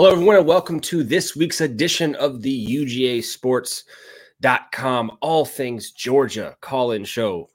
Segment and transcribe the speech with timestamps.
[0.00, 6.56] Hello, everyone, and welcome to this week's edition of the UGA Sports.com All Things Georgia
[6.62, 7.50] call in show.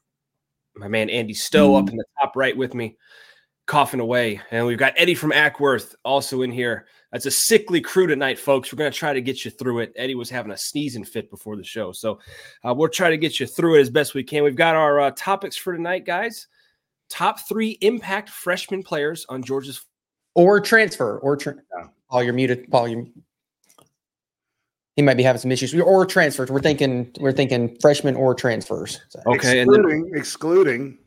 [0.76, 1.81] My man Andy Stowe mm.
[1.81, 2.97] up in the top right with me,
[3.65, 4.39] coughing away.
[4.51, 6.85] And we've got Eddie from Acworth also in here.
[7.12, 8.71] That's a sickly crew tonight, folks.
[8.71, 9.93] We're going to try to get you through it.
[9.96, 11.93] Eddie was having a sneezing fit before the show.
[11.93, 12.19] So
[12.63, 14.43] uh, we'll try to get you through it as best we can.
[14.43, 16.45] We've got our uh, topics for tonight, guys.
[17.09, 19.84] Top three impact freshman players on Georgia's.
[20.35, 21.55] Or transfer, or tra-
[22.09, 22.69] Paul, you're muted.
[22.69, 23.11] Paul, you
[24.95, 26.49] he might be having some issues or transfers.
[26.49, 29.01] We're thinking we're thinking freshmen or transfers.
[29.09, 29.21] So.
[29.27, 30.97] Okay, excluding then, excluding.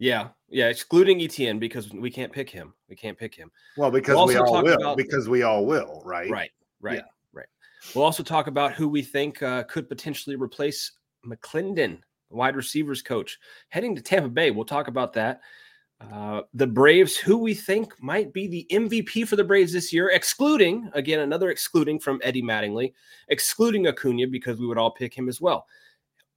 [0.00, 2.74] Yeah, yeah, excluding ETN because we can't pick him.
[2.88, 3.50] We can't pick him.
[3.76, 4.74] Well, because we'll we all will.
[4.74, 6.30] About, because we all will, right?
[6.30, 7.02] Right, right, yeah.
[7.32, 7.46] right.
[7.94, 10.92] We'll also talk about who we think uh, could potentially replace
[11.24, 13.38] McClendon, wide receivers coach,
[13.68, 14.50] heading to Tampa Bay.
[14.50, 15.40] We'll talk about that.
[16.00, 20.10] Uh, the Braves, who we think might be the MVP for the Braves this year,
[20.10, 22.92] excluding, again, another excluding from Eddie Mattingly,
[23.28, 25.66] excluding Acuna because we would all pick him as well.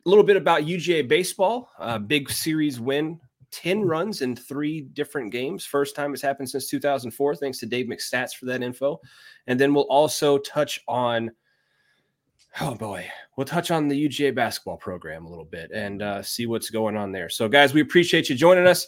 [0.06, 3.20] A little bit about UGA baseball, uh, big series win,
[3.52, 5.64] 10 runs in three different games.
[5.64, 7.36] First time it's happened since 2004.
[7.36, 9.00] Thanks to Dave McStats for that info.
[9.46, 11.30] And then we'll also touch on,
[12.62, 16.48] oh boy, we'll touch on the UGA basketball program a little bit and uh, see
[16.48, 17.30] what's going on there.
[17.30, 18.88] So, guys, we appreciate you joining us.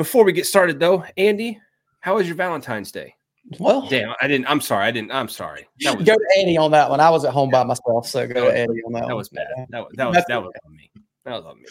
[0.00, 1.60] Before we get started, though, Andy,
[2.00, 3.16] how was your Valentine's Day?
[3.58, 4.48] Well, damn, I didn't.
[4.48, 4.86] I'm sorry.
[4.86, 5.12] I didn't.
[5.12, 5.68] I'm sorry.
[5.80, 7.00] That was, go to Andy on that one.
[7.00, 9.00] I was at home by myself, so go to Andy on that.
[9.00, 9.16] That one.
[9.16, 9.46] was bad.
[9.68, 10.90] That was that was that was on me.
[11.26, 11.66] That was on me.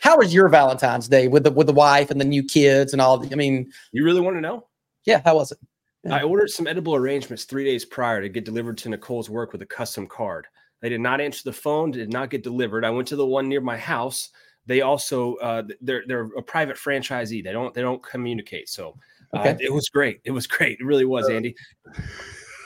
[0.00, 3.00] How was your Valentine's Day with the with the wife and the new kids and
[3.00, 3.18] all?
[3.18, 4.66] The, I mean, you really want to know?
[5.04, 5.58] Yeah, how was it?
[6.02, 6.16] Yeah.
[6.16, 9.62] I ordered some edible arrangements three days prior to get delivered to Nicole's work with
[9.62, 10.48] a custom card.
[10.80, 12.84] They did not answer the phone, did not get delivered.
[12.84, 14.30] I went to the one near my house
[14.66, 17.42] they also uh, they're they're a private franchisee.
[17.42, 18.68] They don't they don't communicate.
[18.68, 18.96] So
[19.34, 19.56] uh, okay.
[19.60, 20.20] it was great.
[20.24, 20.78] It was great.
[20.80, 21.54] It really was, Andy.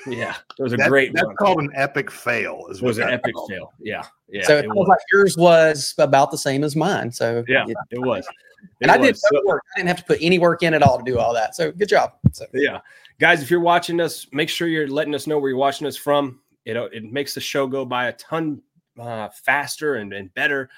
[0.07, 1.13] Yeah, it was a that, great.
[1.15, 1.37] That's one.
[1.37, 2.67] called an epic fail.
[2.71, 3.51] Is it was an epic called.
[3.51, 3.73] fail.
[3.81, 4.47] Yeah, yeah.
[4.47, 4.87] So it, it was.
[4.89, 7.11] like yours was about the same as mine.
[7.11, 7.75] So yeah, yeah.
[7.91, 8.27] it was.
[8.27, 8.35] It
[8.83, 9.63] and I did no work.
[9.75, 11.55] I didn't have to put any work in at all to do all that.
[11.55, 12.13] So good job.
[12.33, 12.47] So.
[12.53, 12.81] Yeah,
[13.19, 15.97] guys, if you're watching us, make sure you're letting us know where you're watching us
[15.97, 16.41] from.
[16.65, 18.63] It it makes the show go by a ton
[18.99, 20.71] uh, faster and, and better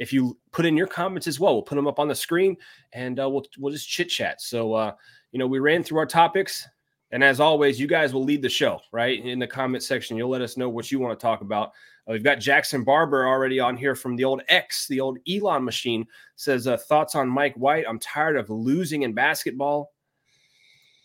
[0.00, 2.56] if you put in your comments as well, we'll put them up on the screen
[2.94, 4.40] and uh, we'll we'll just chit chat.
[4.40, 4.92] So uh,
[5.30, 6.66] you know, we ran through our topics,
[7.12, 10.16] and as always, you guys will lead the show right in the comment section.
[10.16, 11.68] You'll let us know what you want to talk about.
[12.08, 15.62] Uh, we've got Jackson Barber already on here from the old X, the old Elon
[15.62, 16.06] machine.
[16.34, 17.84] Says uh, thoughts on Mike White.
[17.86, 19.92] I'm tired of losing in basketball.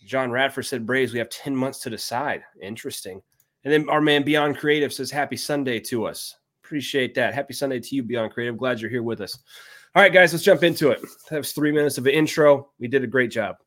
[0.06, 1.12] John Radford said Braves.
[1.12, 2.44] We have ten months to decide.
[2.62, 3.22] Interesting.
[3.66, 6.36] And then our man Beyond Creative says Happy Sunday to us.
[6.66, 7.36] Appreciate that.
[7.36, 8.58] Happy Sunday to you, Beyond Creative.
[8.58, 9.38] Glad you're here with us.
[9.94, 11.00] All right, guys, let's jump into it.
[11.30, 12.72] That was three minutes of an intro.
[12.80, 13.58] We did a great job.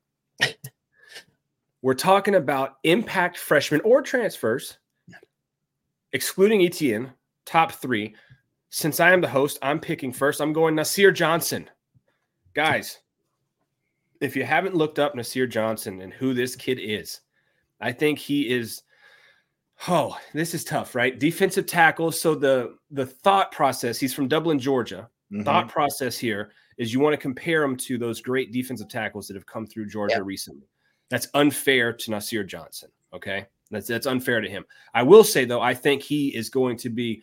[1.83, 4.79] We're talking about impact freshmen or transfers,
[6.13, 7.13] excluding ETN,
[7.47, 8.17] top three.
[8.71, 10.41] Since I am the host, I'm picking first.
[10.41, 11.71] I'm going Nasir Johnson.
[12.53, 12.99] Guys,
[14.21, 17.21] if you haven't looked up Nasir Johnson and who this kid is,
[17.81, 18.83] I think he is
[19.87, 21.19] Oh, this is tough, right?
[21.19, 22.11] Defensive tackle.
[22.11, 25.09] So the the thought process, he's from Dublin, Georgia.
[25.33, 25.45] Mm-hmm.
[25.45, 29.35] Thought process here is you want to compare him to those great defensive tackles that
[29.35, 30.25] have come through Georgia yep.
[30.25, 30.67] recently.
[31.11, 32.91] That's unfair to Nasir Johnson.
[33.13, 33.47] Okay.
[33.71, 34.65] That's that's unfair to him.
[34.95, 37.23] I will say though, I think he is going to be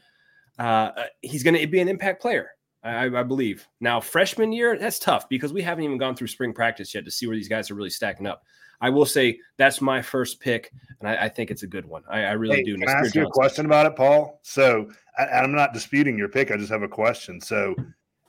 [0.60, 2.52] uh, uh he's going to be an impact player.
[2.84, 3.68] I, I, believe.
[3.80, 7.10] Now, freshman year, that's tough because we haven't even gone through spring practice yet to
[7.10, 8.44] see where these guys are really stacking up.
[8.82, 12.04] I will say that's my first pick, and I, I think it's a good one.
[12.10, 12.78] I, I really hey, do.
[12.78, 14.40] Can I ask you a question about it, Paul?
[14.44, 16.52] So I, am not disputing your pick.
[16.52, 17.40] I just have a question.
[17.40, 17.76] So,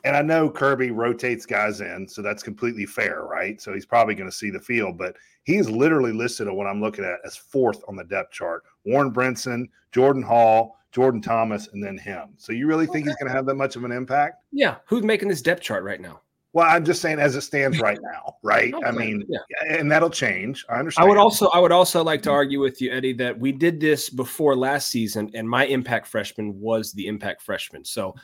[0.05, 3.61] and I know Kirby rotates guys in, so that's completely fair, right?
[3.61, 6.81] So he's probably going to see the field, but he's literally listed on what I'm
[6.81, 8.63] looking at as fourth on the depth chart.
[8.85, 12.31] Warren Brinson, Jordan Hall, Jordan Thomas, and then him.
[12.37, 13.11] So you really think okay.
[13.11, 14.43] he's going to have that much of an impact?
[14.53, 14.77] Yeah.
[14.87, 16.21] Who's making this depth chart right now?
[16.57, 18.73] Well, I'm just saying as it stands right now, right?
[18.73, 18.87] Okay.
[18.87, 19.41] I mean, yeah.
[19.69, 20.65] and that'll change.
[20.71, 21.05] I understand.
[21.05, 23.79] I would also, I would also like to argue with you, Eddie, that we did
[23.79, 27.85] this before last season, and my impact freshman was the impact freshman.
[27.85, 28.15] So,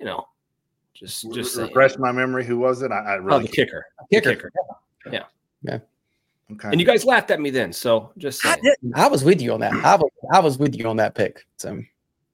[0.00, 0.24] you know,
[0.94, 2.00] just just refresh saying.
[2.00, 2.46] my memory.
[2.46, 2.90] Who was it?
[2.90, 3.84] I, I really oh, the kicker.
[4.10, 4.30] kicker.
[4.30, 4.52] Kicker.
[5.12, 5.24] Yeah.
[5.60, 5.78] yeah.
[6.50, 6.68] Okay.
[6.70, 8.96] And you guys laughed at me then, so just I, didn't.
[8.96, 9.74] I, was with you on that.
[9.74, 11.44] I was I was with you on that pick.
[11.58, 11.82] So,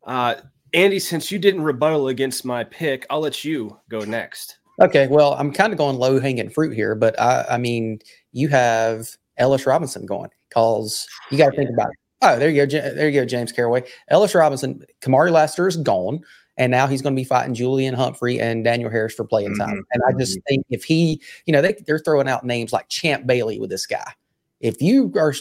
[0.07, 0.37] uh,
[0.75, 4.59] Andy, since you didn't rebuttal against my pick, I'll let you go next.
[4.81, 8.01] Okay, well, I'm kind of going low hanging fruit here, but I, I mean,
[8.33, 11.97] you have Ellis Robinson going because you got to think about it.
[12.23, 12.81] Oh, there you go.
[12.81, 13.85] There you go, James Caraway.
[14.09, 16.21] Ellis Robinson, Kamari Lassiter is gone,
[16.57, 19.71] and now he's going to be fighting Julian Humphrey and Daniel Harris for playing time.
[19.71, 19.81] Mm-hmm.
[19.93, 20.47] And I just mm-hmm.
[20.49, 23.87] think if he, you know, they, they're throwing out names like Champ Bailey with this
[23.87, 24.13] guy.
[24.61, 25.35] If you are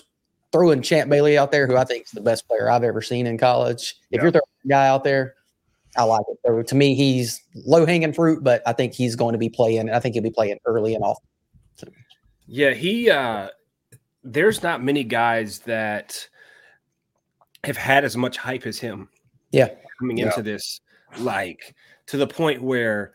[0.52, 3.28] throwing Champ Bailey out there, who I think is the best player I've ever seen
[3.28, 3.96] in college.
[4.12, 4.24] If Yeah.
[4.24, 5.36] you're throwing a guy out there,
[5.98, 6.38] I like it.
[6.46, 9.90] So to me, he's low hanging fruit, but I think he's going to be playing.
[9.90, 11.24] I think he'll be playing early and often.
[12.48, 13.50] Yeah, he uh
[14.24, 16.28] there's not many guys that
[17.64, 19.10] have had as much hype as him.
[19.52, 19.70] Yeah.
[20.00, 20.26] Coming Yeah.
[20.28, 20.82] into this
[21.20, 21.76] like
[22.08, 23.14] to the point where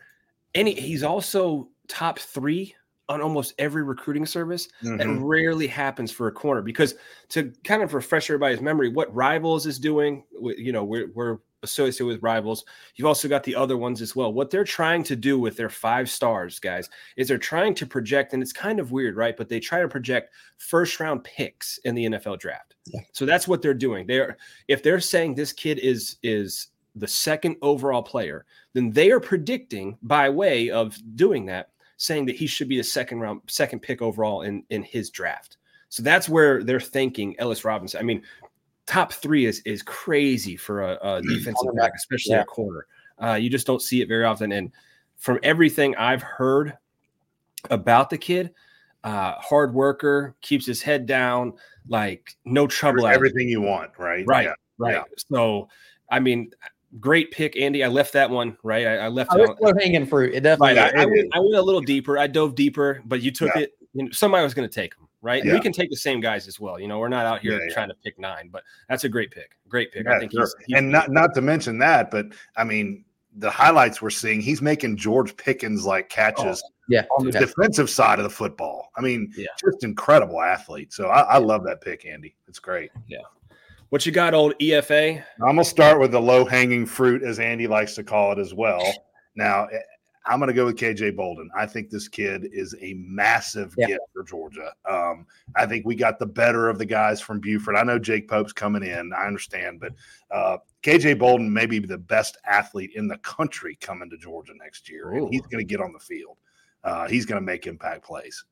[0.55, 2.73] any he's also top 3
[3.07, 4.67] on almost every recruiting service.
[4.83, 5.19] That Mhm.
[5.23, 6.95] rarely happens for a corner because
[7.29, 11.37] to kind of refresh everybody's memory, what Rivals is doing, we- you know, we're, we're
[11.63, 12.65] associated with Rivals.
[12.95, 14.33] You've also got the other ones as well.
[14.33, 18.33] What they're trying to do with their five stars, guys, is they're trying to project,
[18.33, 19.35] and it's kind of weird, right?
[19.35, 22.75] But they try to project first round picks in the NFL draft.
[22.87, 23.01] Yeah.
[23.11, 24.07] So that's what they're doing.
[24.07, 29.19] They're if they're saying this kid is is the second overall player, then they are
[29.19, 33.81] predicting by way of doing that saying that he should be the second round, second
[33.81, 35.57] pick overall in in his draft.
[35.89, 37.99] So that's where they're thinking Ellis Robinson.
[37.99, 38.21] I mean,
[38.89, 42.41] top three is is crazy for a, a defensive back, especially Yeah.
[42.41, 42.87] a corner.
[43.23, 44.51] Uh, you just don't see it very often.
[44.51, 44.71] And
[45.17, 46.75] from everything I've heard
[47.69, 48.51] about the kid,
[49.03, 51.53] uh, hard worker, keeps his head down,
[51.87, 53.05] like no trouble.
[53.05, 53.13] out.
[53.13, 54.25] Everything you want, right?
[54.25, 54.45] Right.
[54.45, 54.53] Yeah.
[54.77, 54.95] Right.
[54.95, 55.03] Yeah.
[55.29, 55.67] So,
[56.09, 56.51] I mean,
[56.99, 57.83] great pick, Andy.
[57.83, 58.87] I left that one right.
[58.87, 59.49] I, I left it.
[59.61, 60.33] low hanging fruit.
[60.33, 60.79] It definitely.
[60.79, 60.95] Right.
[60.95, 61.27] I, I, went.
[61.33, 62.17] I went a little deeper.
[62.17, 63.63] I dove deeper, but you took Yeah.
[63.63, 63.73] it.
[63.93, 65.43] You know, somebody was going to take them, right?
[65.43, 65.53] Yeah.
[65.53, 66.79] we can take the same guys as well.
[66.79, 67.73] You know, we're not out here Yeah, yeah.
[67.73, 69.57] trying to pick nine, but that's a great pick.
[69.67, 70.07] Great pick.
[70.07, 70.41] I think sure.
[70.41, 73.05] he's, he's and not not to mention that, but I mean
[73.37, 77.05] the highlights we're seeing, he's making George Pickens like catches oh, yeah.
[77.17, 78.91] on the defensive side of the football.
[78.97, 80.91] I mean, just incredible athlete.
[80.91, 82.35] So I, I love that pick, Andy.
[82.47, 82.91] It's great.
[83.07, 83.19] Yeah.
[83.89, 85.23] What you got, old EFA.
[85.41, 88.53] I'm gonna start with the low hanging fruit, as Andy likes to call it as
[88.53, 88.83] well.
[89.35, 89.67] Now,
[90.25, 91.49] I'm gonna go with KJ Bolden.
[91.55, 93.87] I think this kid is a massive Yeah.
[93.87, 94.73] gift for Georgia.
[94.89, 95.25] Um,
[95.55, 97.75] I think we got the better of the guys from Buford.
[97.75, 99.11] I know Jake Pope's coming in.
[99.13, 99.93] I understand, but
[100.29, 104.89] uh, KJ Bolden may be the best athlete in the country coming to Georgia next
[104.89, 106.37] year, and he's going to get on the field.
[106.83, 108.45] Uh, he's going to make impact plays.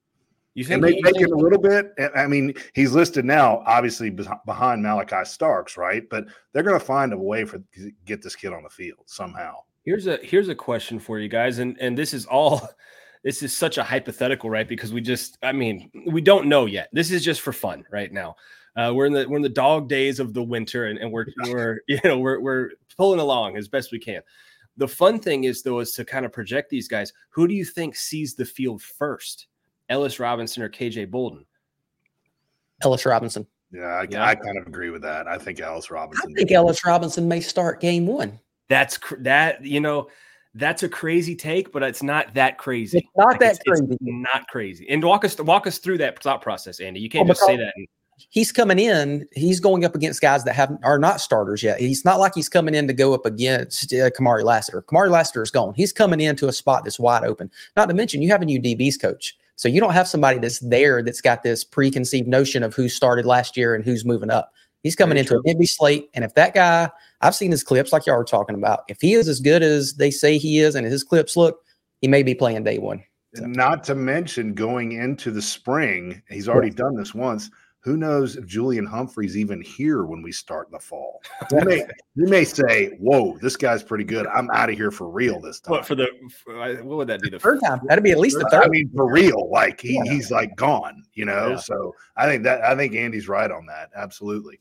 [0.56, 0.96] You And think?
[0.98, 1.94] they make think- it a little bit.
[2.16, 6.04] I mean, he's listed now, obviously behind Malaki Starks, right?
[6.10, 7.62] But they're going to find a way for
[8.06, 9.58] get this kid on the field somehow.
[9.88, 12.70] Here's a here's a question for you guys, and and this is all.
[13.24, 14.70] This is such a hypothetical, right?
[14.70, 16.88] Because we just, I mean, we don't know yet.
[16.94, 18.36] This is just for fun right now.
[18.78, 21.26] Uh, we're in the we're in the dog days of the winter, and, and we're
[21.50, 24.22] we're you know we're we're pulling along as best we can.
[24.78, 27.12] The fun thing is though is to kind of project these guys.
[27.32, 29.48] Who do you think sees the field first,
[29.90, 31.44] Ellis Robinson or KJ Bolden?
[32.84, 33.46] Ellis Robinson.
[33.74, 34.26] Yeah, I, Yeah.
[34.26, 35.28] I kind of agree with that.
[35.28, 36.32] I think Ellis Robinson.
[36.32, 38.40] I think Ellis Robinson may start game one.
[38.70, 40.10] That's cr- that you know
[40.56, 42.98] that's a crazy take, but it's not that crazy.
[43.00, 43.98] It's not Like, that it's- it's crazy.
[44.02, 44.88] not crazy.
[44.90, 47.00] And walk us walk us through that thought process, Andy.
[47.00, 47.74] You can't Well, just say that.
[48.30, 49.28] He's coming in.
[49.34, 51.80] He's going up against guys that have are not starters yet.
[51.80, 54.82] He's not like he's coming in to go up against uh, Kamari Lassiter.
[54.82, 55.76] Kamari Lassiter is gone.
[55.76, 57.52] He's coming into a spot that's wide open.
[57.76, 60.58] Not to mention, you have a new DBs coach, so you don't have somebody that's
[60.60, 64.52] there that's got this preconceived notion of who started last year and who's moving up.
[64.88, 66.90] He's coming Very into an empty slate, and if that guy,
[67.20, 68.84] I've seen his clips like y'all were talking about.
[68.88, 71.60] If he is as good as they say he is, and his clips look,
[72.00, 73.04] he may be playing day one.
[73.34, 77.52] Not to mention going into the spring, he's already done this once.
[77.82, 81.22] Who knows if Julian Humphrey's even here when we start in the fall?
[81.52, 81.86] You may,
[82.16, 84.26] you may say, "Whoa, this guy's pretty good.
[84.28, 86.08] I'm out of here for real this time." What for the
[86.44, 88.64] for, uh, what would that be the Third time, that'd be at least the third.
[88.64, 90.12] I mean, for real, like he, Yeah.
[90.12, 91.50] he's like gone, you know.
[91.50, 91.58] Yeah.
[91.58, 93.90] So I think that I think Andy's right on that.
[93.96, 94.60] Absolutely.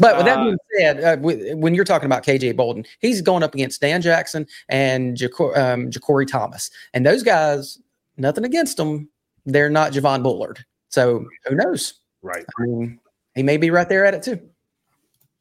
[0.00, 3.20] But with that Uh, being said, uh, wi- when you're talking about KJ Bolden, he's
[3.20, 7.78] going up against Dan Jackson and Jacor- um, JaCorey Thomas, and those guys.
[8.16, 9.08] Nothing against them,
[9.46, 10.62] they're not Javon Bullard.
[10.90, 12.00] So who knows?
[12.20, 12.44] Right.
[12.58, 13.00] I mean,
[13.34, 14.40] he may be right there at it too.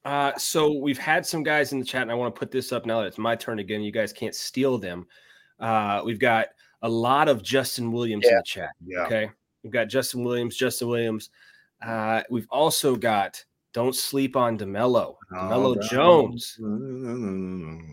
[0.06, 2.72] Uh, so we've had some guys in the chat, and I want to put this
[2.72, 3.82] up now that it's my turn again.
[3.82, 5.08] You guys can't steal them.
[5.60, 6.48] Uh, we've got
[6.82, 8.70] a lot of Justin Williams in the chat.
[8.86, 9.00] Yeah.
[9.06, 9.30] Okay,
[9.64, 11.32] we've got Justin Williams, Justin Williams.
[11.86, 16.58] Uh, we've also got don't sleep on Demello, Demello Oh, Jones.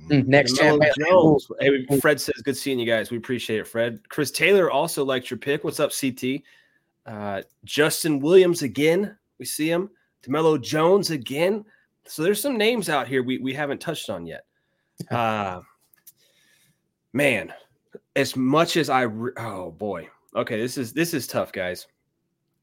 [0.08, 0.90] Next Demello.
[0.98, 1.48] Jones.
[1.60, 3.10] Hey, Fred says, "Good seeing you guys.
[3.10, 5.64] We appreciate it, Fred." Chris Taylor also liked your pick.
[5.64, 6.42] What's up, CT?
[7.04, 9.16] Uh, Justin Williams again.
[9.38, 9.90] We see him.
[10.26, 11.64] Demello Jones again.
[12.06, 14.44] So there's some names out here we we haven't touched on yet.
[15.10, 15.60] Uh,
[17.12, 17.52] man,
[18.14, 21.86] as much as I re- oh boy, okay, this is this is tough, guys.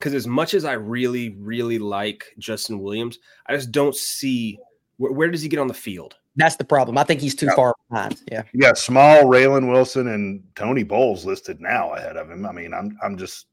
[0.04, 4.60] Because as much as I really really like Justin Williams, I just don't see
[4.98, 6.18] where, where does he get on the field.
[6.36, 6.98] That's the problem.
[6.98, 7.56] I think he's too Yeah.
[7.56, 8.22] far behind.
[8.30, 8.44] Yeah.
[8.52, 12.46] You got Smael, Raylen Wilson, and Tony Bowles listed now ahead of him.
[12.46, 13.46] I mean, I'm I'm just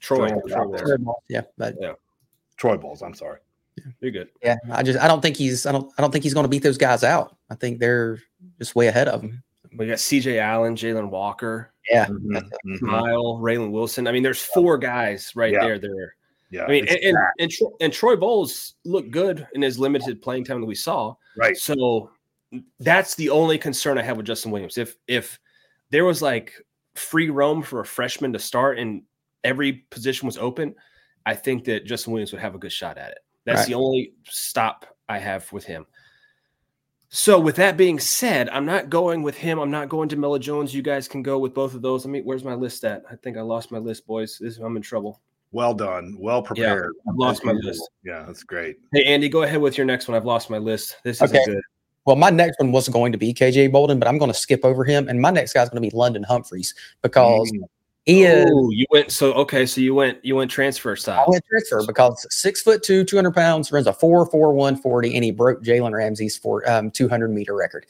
[0.00, 1.06] Troy, Throwing it Troy out Wilson.
[1.28, 1.74] there.
[1.78, 1.92] Yeah.
[2.56, 3.02] Troy Bowles.
[3.02, 3.40] I'm sorry.
[4.00, 4.30] You're good.
[4.42, 6.48] Yeah, I just I don't think he's I don't I don't think he's going to
[6.48, 7.36] beat those guys out.
[7.50, 8.18] I think they're
[8.58, 9.42] just way ahead of him.
[9.76, 10.38] We got C.J.
[10.38, 12.60] Allen, Jalen Walker, Yeah, Mhm, that's it.
[12.66, 12.82] mhm.
[12.82, 14.06] Mile, Raylen Wilson.
[14.06, 15.60] I mean, there's four guys right Yeah.
[15.64, 15.78] there.
[15.78, 16.14] There.
[16.50, 20.20] Yeah, I mean, and, and and Tro- and Troy Bowles looked good in his limited
[20.20, 21.14] playing time that we saw.
[21.36, 21.56] right.
[21.56, 22.10] So
[22.80, 24.76] that's the only concern I have with Justin Williams.
[24.76, 25.40] If if
[25.90, 26.52] there was like
[26.94, 29.02] free roam for a freshman to start and
[29.44, 30.74] every position was open,
[31.24, 33.18] I think that Justin Williams would have a good shot at it.
[33.46, 33.68] That's Right.
[33.68, 35.86] the only stop I have with him.
[37.14, 39.58] So with that being said, I'm not going with him.
[39.58, 40.74] I'm not going to Mela Jones.
[40.74, 42.06] You guys can go with both of those.
[42.06, 42.22] Let me.
[42.22, 43.02] Where's my list at?
[43.10, 44.38] I think I lost my list, boys.
[44.40, 45.20] This, I'm in trouble.
[45.50, 46.16] Well done.
[46.18, 46.90] Well prepared.
[47.06, 47.68] I've lost As my usual.
[47.70, 47.90] list.
[48.02, 48.76] Yeah, that's great.
[48.94, 50.16] Hey Andy, go ahead with your next one.
[50.16, 50.96] I've lost my list.
[51.04, 51.44] This is Okay.
[51.44, 51.60] good.
[52.06, 54.64] Well, my next one was going to be KJ Bolden, but I'm going to skip
[54.64, 57.64] over him, and my next guy's going to be London Humphreys because Mm,
[58.04, 58.50] he is.
[58.50, 59.64] You went so okay.
[59.64, 61.24] So you went you went transfer I style.
[61.28, 65.24] went transfer because six foot two, 200 pounds, runs a four, four, one forty, and
[65.24, 67.86] he broke Jalen Ramsey's for um, 200 meter record.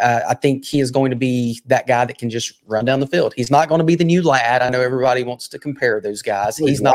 [0.00, 3.00] Uh, I think he is going to be that guy that can just run down
[3.00, 3.34] the field.
[3.36, 4.62] He's not going to be the new Ladd.
[4.62, 6.56] I know everybody wants to compare those guys.
[6.56, 6.94] He's he's not.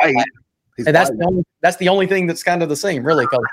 [0.77, 0.77] Lad.
[0.77, 1.20] he's And that's white.
[1.20, 3.46] the only that's the only thing that's kind of the same, really, because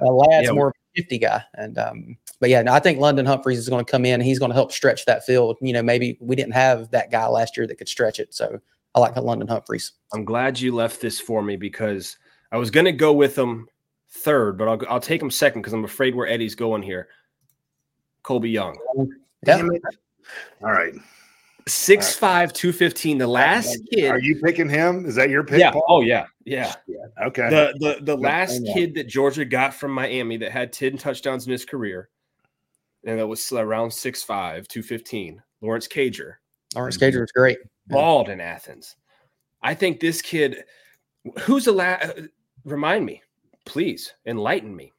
[0.00, 0.52] a Ladd's Yeah.
[0.52, 1.42] more of a 50 guy.
[1.54, 4.14] And um, but yeah, no, I think London Humphreys is going to come in.
[4.14, 5.56] and He's going to help stretch that field.
[5.60, 8.34] You know, maybe we didn't have that guy last year that could stretch it.
[8.34, 8.58] So
[8.94, 9.92] I like London Humphreys.
[10.12, 12.16] I'm glad you left this for me because
[12.52, 13.68] I was gonna go with him
[14.10, 17.08] third, but I'll I'll take him second because I'm afraid where Eddie's going here.
[18.22, 19.04] Colby Young, Yeah.
[19.44, 19.82] Damn it.
[20.62, 20.94] All right.
[21.66, 23.18] Six five, two fifteen.
[23.18, 24.10] The last kid.
[24.10, 25.06] Are you picking him?
[25.06, 25.60] Is that your pick?
[25.60, 25.70] yeah.
[25.70, 25.84] Paul?
[25.88, 26.26] Oh yeah.
[26.44, 26.72] Yeah.
[27.22, 27.48] Okay.
[27.48, 28.74] The the the last point.
[28.74, 32.10] kid that Georgia got from Miami that had 10 touchdowns in his career,
[33.04, 36.34] and that was around 6'5, 215, Lawrence Cager.
[36.74, 37.16] Lawrence mm-hmm.
[37.16, 37.58] Cager is great.
[37.86, 38.96] balled in Athens.
[39.62, 40.64] I think this kid,
[41.40, 42.22] who's the last, uh,
[42.64, 43.22] remind me,
[43.64, 44.92] please enlighten me.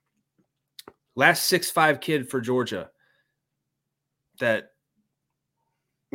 [1.16, 2.90] Last six five kid for Georgia
[4.40, 4.72] that,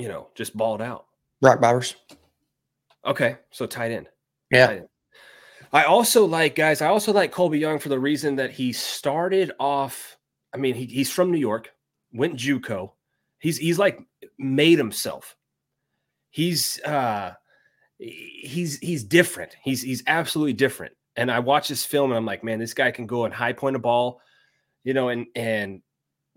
[0.01, 1.07] you know, just balled out.
[1.41, 1.97] Brock Bowers.
[3.05, 4.09] Okay, so tight end.
[4.51, 4.67] Yeah.
[4.67, 4.89] Tight end.
[5.73, 6.83] I also like guys.
[6.83, 10.17] I also like Colby Young for the reason that he started off.
[10.53, 11.71] I mean, he, he's from New York,
[12.13, 12.91] went JUCO.
[13.39, 14.01] He's he's like
[14.39, 15.37] made himself.
[16.31, 17.35] He's uh
[17.99, 19.55] he's he's different.
[19.63, 20.95] He's he's absolutely different.
[21.17, 23.53] And I watch this film and I'm like, man, this guy can go and high
[23.53, 24.21] point a ball,
[24.85, 25.83] you know, and and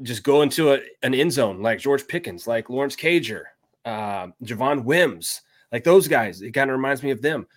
[0.01, 3.43] just go into a, an end zone like George Pickens, like Lawrence Cager,
[3.86, 6.42] uh, Javon Wims, like those guys.
[6.42, 7.48] It kind of reminds me of them.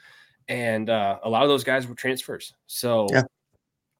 [0.48, 2.54] And uh, a lot of those guys were transfers.
[2.66, 3.22] So Yeah.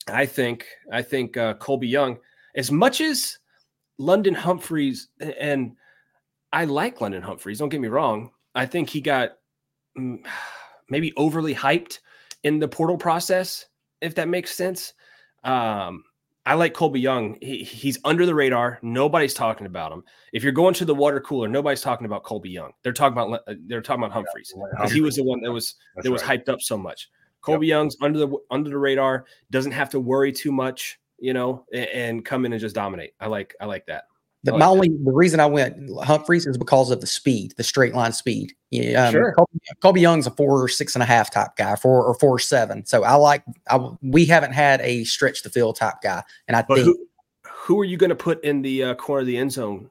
[0.09, 2.19] I think I think uh, Colby Young,
[2.55, 3.39] as much as
[3.99, 5.73] London Humphreys, and
[6.53, 7.59] I like London Humphreys.
[7.59, 8.31] Don't get me wrong.
[8.55, 9.33] I think he got
[9.99, 10.25] mm,
[10.91, 11.99] maybe overly hyped
[12.45, 13.67] in the portal process,
[14.01, 14.95] if that makes sense.
[15.43, 16.05] Um,
[16.47, 17.37] I like Colby Young.
[17.43, 18.79] He, he's under the radar.
[18.81, 20.05] Nobody's talking about him.
[20.33, 22.71] If you're going to the water cooler, nobody's talking about Colby Young.
[22.85, 25.75] They're talking about uh, they're talking about Humphreys because he was the one that was
[25.97, 26.41] That's that was right.
[26.45, 27.11] hyped up so much.
[27.41, 31.65] Colby Young's under the under the radar, doesn't have to worry too much, you know,
[31.73, 33.15] and, and come in and just dominate.
[33.21, 34.05] I like I like that.
[34.45, 37.55] The, I my like only the reason I went Humphreys is because of the speed,
[37.57, 38.53] the straight line speed.
[38.71, 39.33] Yeah, um, Sure.
[39.33, 42.39] Colby, Colby Young's a four or six and a half type guy, four or four
[42.39, 42.85] seven.
[42.87, 43.43] So I like.
[43.69, 47.07] I, we haven't had a stretch the field type guy, and I But think who
[47.49, 49.91] who are you going to put in the uh, corner of the end zone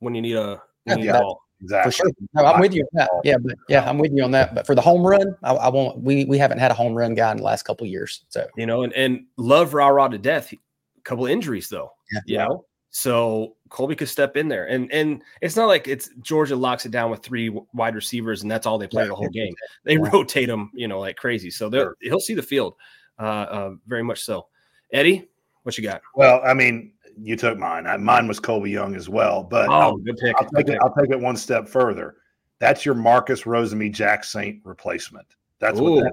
[0.00, 1.20] when you need a, when Yeah.
[1.20, 1.40] ball?
[1.62, 1.90] Exactly.
[1.92, 2.10] for sure.
[2.34, 3.10] No, I'm with you on that.
[3.24, 4.54] Yeah, but yeah, I'm with you on that.
[4.54, 6.02] But for the home run, I, I won't.
[6.02, 8.24] We we haven't had a home run guy in the last couple of years.
[8.28, 10.52] So You know, and, and love Rara to death.
[10.52, 10.58] A
[11.04, 11.92] couple injuries though.
[12.12, 12.20] Yeah.
[12.26, 12.64] You know,
[12.96, 16.92] so Colby could step in there, and and it's not like it's Georgia locks it
[16.92, 19.52] down with three wide receivers, and that's all they play the whole game.
[19.82, 20.10] They Yeah.
[20.12, 21.50] rotate them, you know, like crazy.
[21.50, 21.96] So they'll Sure.
[22.02, 22.74] he'll see the field,
[23.18, 24.46] uh, uh, very much so.
[24.92, 25.28] Eddie,
[25.64, 26.02] what you got?
[26.14, 27.88] Well, I mean, you took mine.
[27.88, 30.36] I, mine was Colby Young as well, but Oh, I'll, good pick.
[30.38, 30.78] I'll take it.
[30.80, 32.18] I'll take it one step further.
[32.60, 35.26] That's your Marcus Rosemy-Jacksaint replacement.
[35.58, 36.12] That's Ooh, what that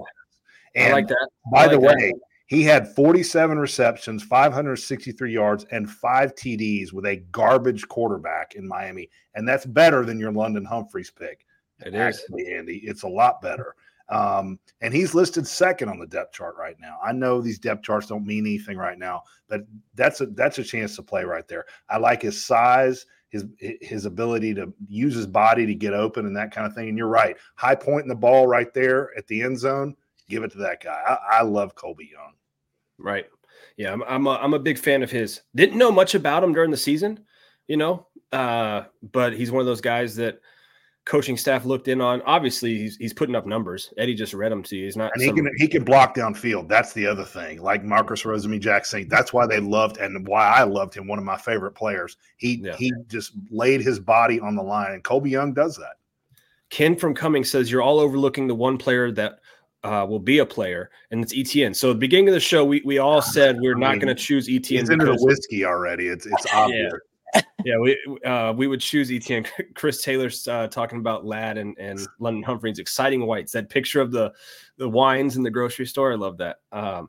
[0.74, 1.28] And I like that.
[1.52, 2.02] by I the like that.
[2.02, 2.12] way,
[2.52, 9.08] he had 47 receptions, 563 yards, and five TDs with a garbage quarterback in Miami,
[9.34, 11.46] and that's better than your London Humphreys pick.
[11.80, 12.20] It is.
[12.20, 13.74] Actually, Andy, it's a lot better.
[14.10, 16.98] Um, and he's listed second on the depth chart right now.
[17.02, 19.62] I know these depth charts don't mean anything right now, but
[19.94, 21.64] that's a that's a chance to play right there.
[21.88, 26.36] I like his size, his his ability to use his body to get open and
[26.36, 26.90] that kind of thing.
[26.90, 29.96] And you're right, high point in the ball right there at the end zone.
[30.28, 31.02] Give it to that guy.
[31.08, 32.34] I, I love Colby Young.
[33.02, 33.26] Right.
[33.76, 35.40] Yeah, I'm I'm a, I'm a big fan of his.
[35.54, 37.20] Didn't know much about him during the season,
[37.66, 38.82] you know, uh,
[39.12, 40.40] but he's one of those guys that
[41.04, 42.22] coaching staff looked in on.
[42.22, 43.92] Obviously, he's, he's putting up numbers.
[43.98, 44.84] Eddie just read them to you.
[44.84, 45.10] He's not.
[45.14, 46.68] And he some- can he can block downfield.
[46.68, 47.62] That's the other thing.
[47.62, 51.08] Like Marcus Rosemy-Jacksaint, that's why they loved and why I loved him.
[51.08, 52.18] One of my favorite players.
[52.36, 52.76] He Yeah.
[52.76, 55.94] he just laid his body on the line, and Colby Young does that.
[56.70, 59.40] Ken from Cummings says you're all overlooking the one player that
[59.84, 61.74] uh, will be a player, and it's ETN.
[61.74, 64.00] So at the beginning of the show, we, we all said we're I not mean,
[64.00, 64.80] going to choose ETN.
[64.80, 66.08] He's into whiskey already.
[66.08, 66.92] It's it's obvious.
[67.64, 69.46] yeah, we uh, we would choose ETN.
[69.74, 73.52] Chris Taylor's uh, talking about Ladd and, and London Humphreys, exciting whites.
[73.52, 74.32] That picture of the
[74.76, 76.58] the wines in the grocery store, I love that.
[76.72, 77.08] Um,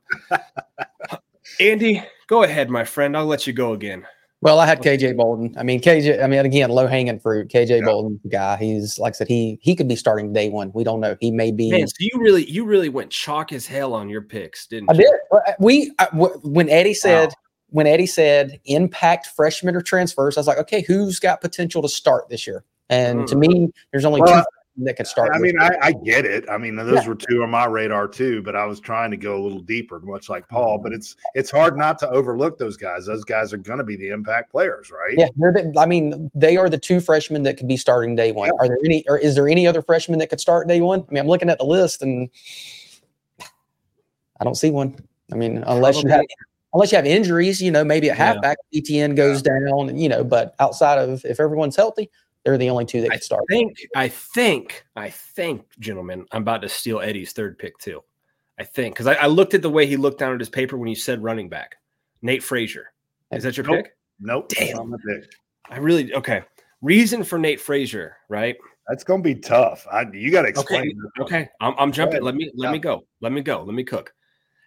[1.60, 3.16] Andy, go ahead, my friend.
[3.16, 4.06] I'll let you go again.
[4.44, 5.54] Well, I had KJ Bolden.
[5.58, 6.22] I mean, KJ.
[6.22, 7.48] I mean, again, low hanging fruit.
[7.48, 7.86] KJ Yeah.
[7.86, 8.58] Bolden's the guy.
[8.58, 10.70] He's like I said, he he could be starting day one.
[10.74, 11.16] We don't know.
[11.18, 11.70] He may be.
[11.70, 14.92] Man, so you really you really went chalk as hell on your picks, didn't I
[14.92, 14.98] you?
[15.00, 15.54] did.
[15.58, 17.32] We I- when Eddie said
[17.70, 21.88] when Eddie said impact freshmen or transfers, I was like, okay, who's got potential to
[21.88, 22.64] start this year?
[22.90, 23.48] And to mm.
[23.48, 24.44] me, there's only Well, two
[24.78, 25.30] that could start.
[25.34, 25.58] I mean.
[25.60, 26.44] I, I get it.
[26.50, 29.36] I mean, those were two on my radar too, but I was trying to go
[29.36, 30.78] a little deeper, much like Paul.
[30.78, 30.96] But mm-hmm.
[30.96, 33.06] it's it's hard not to overlook those guys.
[33.06, 35.14] Those guys are going to be the impact players, right?
[35.16, 38.32] Yeah, they're the, I mean, they are the two freshmen that could be starting day
[38.32, 38.48] one.
[38.48, 38.52] Yeah.
[38.58, 41.00] Are there any, or is there any other freshmen that could start day one?
[41.08, 42.28] I mean, I'm looking at the list and
[44.40, 44.96] I don't see one.
[45.32, 46.24] I mean, unless you have,
[46.72, 48.14] unless you have injuries, you know, maybe Yeah.
[48.14, 52.10] halfback, ETN goes down, you know, but outside of if everyone's healthy,
[52.44, 53.44] they're the only two that I could start.
[53.50, 58.02] I think, I think, I think, gentlemen, I'm about to steal Eddie's third pick too.
[58.58, 60.76] I think because I, I looked at the way he looked down at his paper
[60.76, 61.76] when you said running back.
[62.22, 62.92] Nate Frazier.
[63.32, 63.84] Is that your Nope.
[63.84, 63.96] pick?
[64.20, 64.48] Nope.
[64.50, 64.78] Damn.
[64.78, 65.30] I'm pick.
[65.68, 66.42] I really okay.
[66.82, 68.56] Reason for Nate Frazier, right?
[68.88, 69.86] That's going to be tough.
[69.90, 71.00] I, you got to explain.
[71.20, 71.48] Okay, okay.
[71.60, 72.22] I'm, I'm jumping.
[72.22, 72.72] Let me let Yeah.
[72.72, 73.06] me go.
[73.20, 73.62] Let me go.
[73.62, 74.12] Let me cook.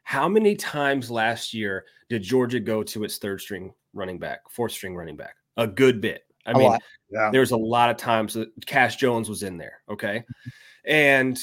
[0.03, 4.71] How many times last year did Georgia go to its third string running back, fourth
[4.71, 5.35] string running back?
[5.57, 6.23] A good bit.
[6.47, 6.81] I A mean, lot.
[7.09, 7.29] Yeah.
[7.31, 9.81] there's a lot of times that Cash Jones was in there.
[9.89, 10.23] Okay.
[10.85, 11.39] And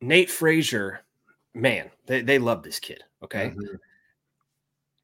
[0.00, 1.00] Nate Frazier,
[1.54, 3.02] man, they, they love this kid.
[3.22, 3.54] Okay.
[3.56, 3.78] Mhm.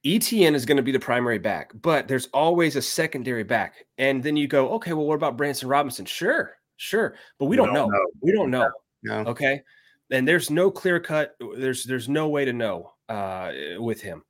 [0.04, 3.86] ETN is going to be the primary back, but there's always a secondary back.
[3.96, 6.04] And then you go, okay, well, what about Branson Robinson?
[6.04, 7.14] Sure, sure.
[7.38, 7.90] But we, don't, know.
[8.20, 8.70] We don't know.
[9.02, 9.20] No.
[9.20, 9.62] Okay.
[10.10, 14.22] And there's no clear cut, there's there's no way to know uh with him.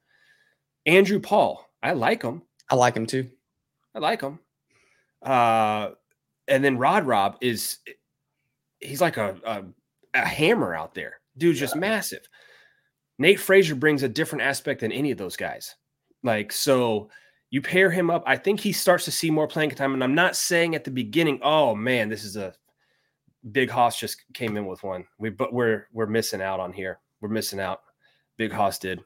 [0.86, 2.42] Andrew Paul, I like him.
[2.70, 3.28] I like him too.
[3.94, 4.38] I like him.
[5.22, 5.90] Uh,
[6.48, 7.78] and then Rod Rob is
[8.80, 9.62] he's like a a,
[10.14, 11.20] a hammer out there.
[11.36, 12.28] Dude's just massive.
[13.18, 15.74] Nate Frazier brings a different aspect than any of those guys.
[16.22, 17.10] Like so,
[17.50, 18.24] you pair him up.
[18.26, 19.94] I think he starts to see more playing time.
[19.94, 22.54] And I'm not saying at the beginning, oh man, this is a
[23.52, 25.04] big Hoss just came in with one.
[25.18, 27.00] We but we're we're missing out on here.
[27.20, 27.80] We're missing out.
[28.36, 29.00] Big Hoss did.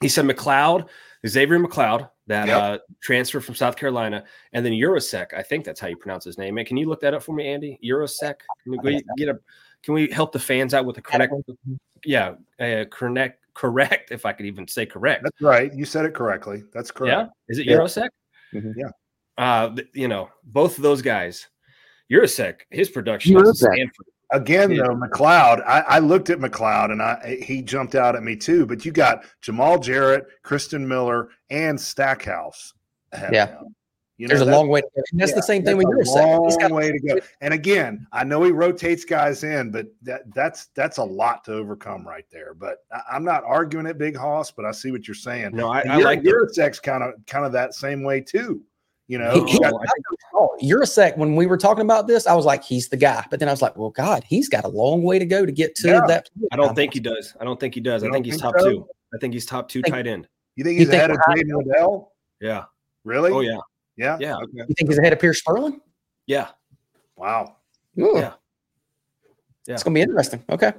[0.00, 0.88] He said McLeod,
[1.26, 2.56] Xzavier McLeod, that Yep.
[2.62, 5.32] uh, transfer from South Carolina, and then Yurosek.
[5.34, 6.54] I think that's how you pronounce his name.
[6.54, 7.78] Man, can you look that up for me, Andy?
[7.84, 8.36] Yurosek.
[8.64, 9.38] Can we get a?
[9.82, 11.32] Can we help the fans out with the correct?
[12.04, 13.44] Yeah, uh, correct.
[13.54, 14.10] Correct.
[14.10, 15.22] If I could even say correct.
[15.22, 15.72] That's right.
[15.72, 16.64] You said it correctly.
[16.74, 17.16] That's correct.
[17.16, 17.26] Yeah.
[17.48, 17.76] Is it Yeah.
[17.76, 18.08] Yurosek?
[18.52, 18.74] Mhm.
[18.76, 18.90] Yeah.
[19.38, 21.46] Uh, you know, both of those guys.
[22.10, 23.72] Yurosek, his production is Yurosek.
[23.74, 24.06] Stanford.
[24.30, 24.84] Again, Yeah.
[24.84, 28.66] though, McLeod, I, I looked at McLeod and I he jumped out at me too.
[28.66, 32.72] But you got Jamaal Jarrett, Christen Miller, and Stackhouse.
[33.12, 33.46] Yeah.
[33.46, 33.74] him.
[34.18, 34.80] You There's a long way.
[34.80, 35.02] To go.
[35.12, 36.44] And that's the same thing with that's your a second.
[36.44, 37.18] He's long got way to go.
[37.42, 41.52] And again, I know he rotates guys in, but that that's that's a lot to
[41.52, 42.54] overcome right there.
[42.54, 45.54] But I, I'm not arguing it, Big Hoss, but I see what you're saying.
[45.54, 48.62] No, I, I like your sex kind of kind of that same way too.
[49.08, 51.16] You know, He- you he- got- Oh, I think- Oh, you're a sec.
[51.16, 53.24] When we were talking about this, I was like, he's the guy.
[53.30, 55.52] But then I was like, well, God, he's got a long way to go to
[55.52, 56.00] get to Yeah.
[56.08, 56.28] that.
[56.52, 57.34] I don't think he does.
[57.40, 58.02] I don't think he does.
[58.02, 58.70] You I don't think he's think top so?
[58.70, 58.88] two.
[59.14, 60.26] I think he's top two Think- tight end.
[60.56, 62.12] you think you he's think ahead of Jaden Waddell?
[62.40, 62.64] Yeah.
[63.04, 63.30] Really?
[63.30, 63.58] Oh yeah.
[63.96, 64.34] yeah, Yeah.
[64.36, 64.48] Okay.
[64.54, 65.80] You think he's ahead of Pearce Spurlin?
[66.26, 66.48] Yeah.
[67.16, 67.56] Wow.
[68.00, 68.12] Ooh.
[68.16, 68.32] Yeah.
[69.66, 69.74] Yeah.
[69.74, 70.42] It's gonna be interesting.
[70.50, 70.72] Okay.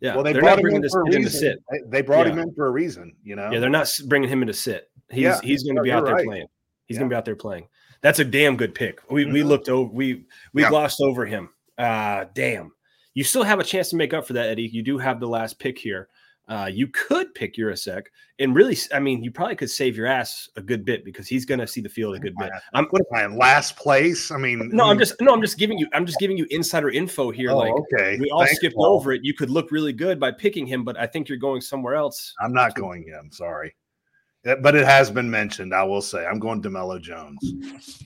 [0.00, 0.14] Yeah.
[0.14, 1.58] Well, they they're brought not him bringing in this for a kid in to sit.
[1.70, 2.32] They, they brought Yeah.
[2.34, 3.14] him in for a reason.
[3.24, 3.50] You know.
[3.50, 4.90] Yeah, they're not bringing him in to sit.
[5.10, 5.40] He's Yeah.
[5.42, 6.26] he's going to be out there right.
[6.26, 6.46] playing.
[6.86, 7.00] He's Yeah.
[7.00, 7.68] going to be out there playing.
[8.00, 8.98] That's a damn good pick.
[9.10, 9.46] We we Mhm.
[9.46, 9.90] looked over.
[9.92, 10.70] We we Yeah.
[10.70, 11.50] glossed over him.
[11.78, 12.72] Uh damn.
[13.14, 14.68] You still have a chance to make up for that, Eddie.
[14.72, 16.08] You do have the last pick here.
[16.48, 18.02] Uh, you could pick Yurosek,
[18.40, 21.44] and really, I mean, you probably could save your ass a good bit because he's
[21.44, 22.50] going to see the field a good bit.
[22.74, 24.30] I'm What am I in last place?
[24.32, 26.90] I mean, no, I'm just no, I'm just giving you, I'm just giving you insider
[26.90, 27.52] info here.
[27.52, 28.18] Oh, like okay.
[28.18, 28.86] we all Thanks, skipped Paul.
[28.86, 29.20] over it.
[29.22, 32.34] You could look really good by picking him, but I think you're going somewhere else.
[32.40, 33.30] I'm not going him.
[33.30, 33.74] Sorry.
[34.44, 35.72] But it has been mentioned.
[35.74, 37.38] I will say I'm going Demello Jones,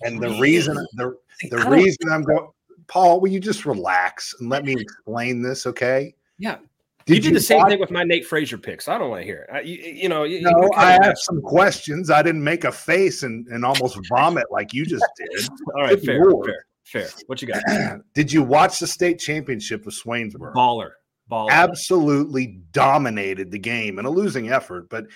[0.02, 1.16] and the reason the
[1.50, 2.48] the reason I'm going,
[2.88, 5.66] Paul, will you just relax and let me explain this?
[5.66, 6.14] Okay.
[6.38, 6.58] Yeah.
[7.06, 8.88] Did you Did did the same watch- thing with my Nate Frazier picks.
[8.88, 9.54] I don't want to hear it.
[9.54, 12.10] I, you, you know, you, No, I have some questions.
[12.10, 15.48] I didn't make a face and, and almost vomit like you just did.
[15.76, 17.08] All right, fair, fair, Fair.
[17.26, 17.62] What you got?
[18.14, 20.52] Did you watch the state championship with Swainsboro?
[20.54, 20.90] Baller.
[21.30, 21.50] Baller.
[21.50, 25.06] Absolutely dominated the game in a losing effort, but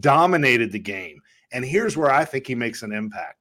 [0.00, 1.20] dominated the game.
[1.52, 3.38] And here's where I think he makes an impact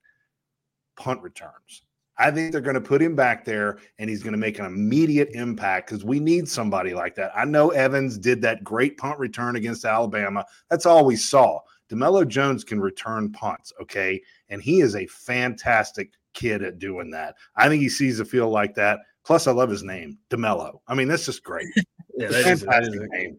[0.98, 1.84] punt returns.
[2.20, 4.66] I think they're going to put him back there and he's going to make an
[4.66, 7.32] immediate impact because we need somebody like that.
[7.36, 10.44] I know Evans did that great punt return against Alabama.
[10.70, 11.60] That's all we saw.
[11.92, 14.22] DeMello Jones can return punts, okay?
[14.50, 17.36] And he is a fantastic kid at doing that.
[17.56, 19.00] I think he sees a field like that.
[19.24, 20.80] Plus, I love his name, DeMello.
[20.88, 21.68] I mean, that's just great.
[22.18, 23.38] yeah, that is, that is a name.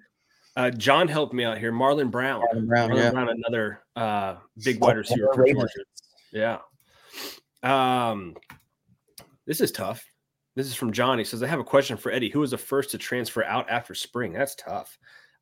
[0.57, 1.73] Uh, John helped me out here.
[1.73, 2.43] Marlon Brown.
[2.43, 3.11] Marlon Brown, Marlon yeah.
[3.11, 5.69] Brown another uh, big wide receiver for Georgia.
[6.33, 6.59] Yeah.
[7.63, 8.37] Um,
[9.47, 10.05] this is tough.
[10.57, 11.19] This is from John.
[11.19, 12.31] He says, I have a question for Eddie.
[12.31, 14.33] Who was the first to transfer out after spring?
[14.33, 14.99] That's tough.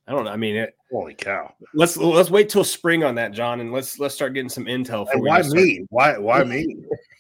[0.07, 0.31] I don't know.
[0.31, 1.53] I mean, it, Holy cow!
[1.75, 5.01] let's let's wait till spring on that, John, and let's let's start getting some intel.
[5.01, 5.87] And before why just start- me?
[5.91, 6.77] Why why me?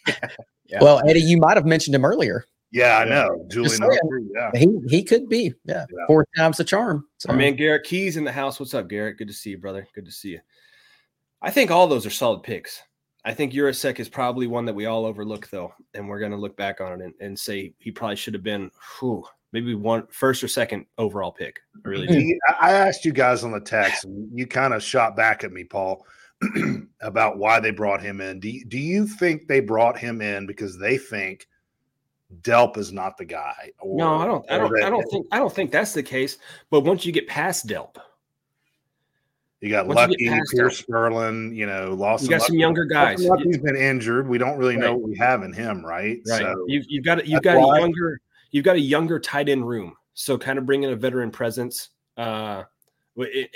[0.06, 0.14] Yeah.
[0.80, 2.44] Well, Eddie, you might have mentioned him earlier.
[2.72, 3.08] Yeah, I Yeah.
[3.10, 3.46] know.
[3.48, 3.90] Julian saying.
[4.02, 4.24] Humphrey.
[4.34, 4.50] Yeah.
[4.54, 5.52] He he could be.
[5.64, 5.86] Yeah.
[5.90, 6.06] Yeah.
[6.06, 7.06] Four times the charm.
[7.18, 8.58] So, Our man Garrett Keys in the house.
[8.58, 9.18] What's up, Garrett?
[9.18, 9.86] Good to see you, brother.
[9.94, 10.40] Good to see you.
[11.42, 12.82] I think all those are solid picks.
[13.24, 16.38] I think Yurosek is probably one that we all overlook, though, and we're going to
[16.38, 20.06] look back on it and, and say he probably should have been, whew, maybe one
[20.10, 21.58] first or second overall pick.
[21.84, 22.38] I really Do do.
[22.48, 25.52] I I asked you guys on the text, and you kind of shot back at
[25.52, 26.06] me, Paul,
[27.00, 28.38] about why they brought him in.
[28.38, 31.48] Do you, do you think they brought him in because they think
[32.42, 33.70] Delp is not the guy?
[33.78, 34.50] Or, No, I don't.
[34.50, 34.82] I don't.
[34.82, 35.26] I don't think.
[35.30, 36.38] I don't think that's the case.
[36.70, 37.96] But once you get past Delp,
[39.60, 42.24] You got once you Luckie, past Pearce Spurlin, you know, lost.
[42.24, 43.24] you got some younger guys.
[43.24, 44.28] Luckie's been injured.
[44.28, 46.18] We don't really know what we have in him, right?
[46.26, 46.40] Right.
[46.40, 49.66] So you've, you've got you've got why- a younger you've got a younger tight end
[49.66, 49.96] room.
[50.14, 51.90] So kind of bringing a veteran presence.
[52.16, 52.64] Uh,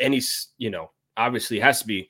[0.00, 2.08] and he's you know obviously has to be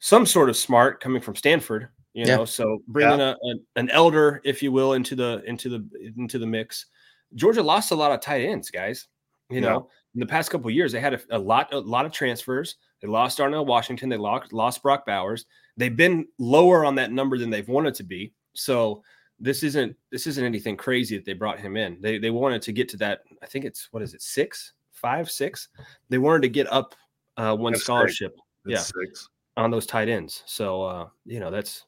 [0.00, 1.88] some sort of smart coming from Stanford.
[2.14, 2.36] You Yeah.
[2.36, 6.38] know, so bringing a, a an elder, if you will, into the into the into
[6.38, 6.86] the mix.
[7.34, 9.08] Georgia lost a lot of tight ends, guys.
[9.48, 9.68] You Yeah.
[9.72, 12.12] know, in the past couple of years, they had a, a lot a lot of
[12.12, 12.76] transfers.
[13.00, 14.08] They lost Darnell Washington.
[14.08, 15.46] They lost lost Brock Bowers.
[15.76, 18.32] They've been lower on that number than they've wanted to be.
[18.54, 19.02] So
[19.40, 21.98] this isn't this isn't anything crazy that they brought him in.
[22.00, 23.22] They they wanted to get to that.
[23.42, 25.68] I think it's what is it six, five, six.
[26.10, 26.94] They wanted to get up
[27.38, 29.28] uh, one That's scholarship yeah six.
[29.56, 30.42] on those tight ends.
[30.46, 31.86] So uh, you know that's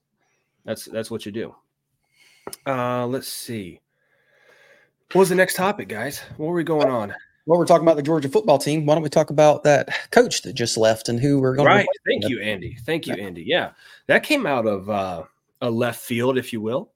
[0.64, 1.54] that's that's what you do.
[2.66, 3.80] Uh, let's see.
[5.12, 6.20] What was the next topic, guys?
[6.36, 7.14] What were we going on?
[7.46, 8.86] Well, we're talking about the Georgia football team.
[8.86, 11.86] Why don't we talk about that coach that just left and who we're going Right.
[11.86, 12.76] to Thank you, Andy.
[12.86, 13.44] Thank you, Andy.
[13.46, 13.72] Yeah,
[14.06, 15.24] that came out of uh,
[15.60, 16.90] a left field, if you will.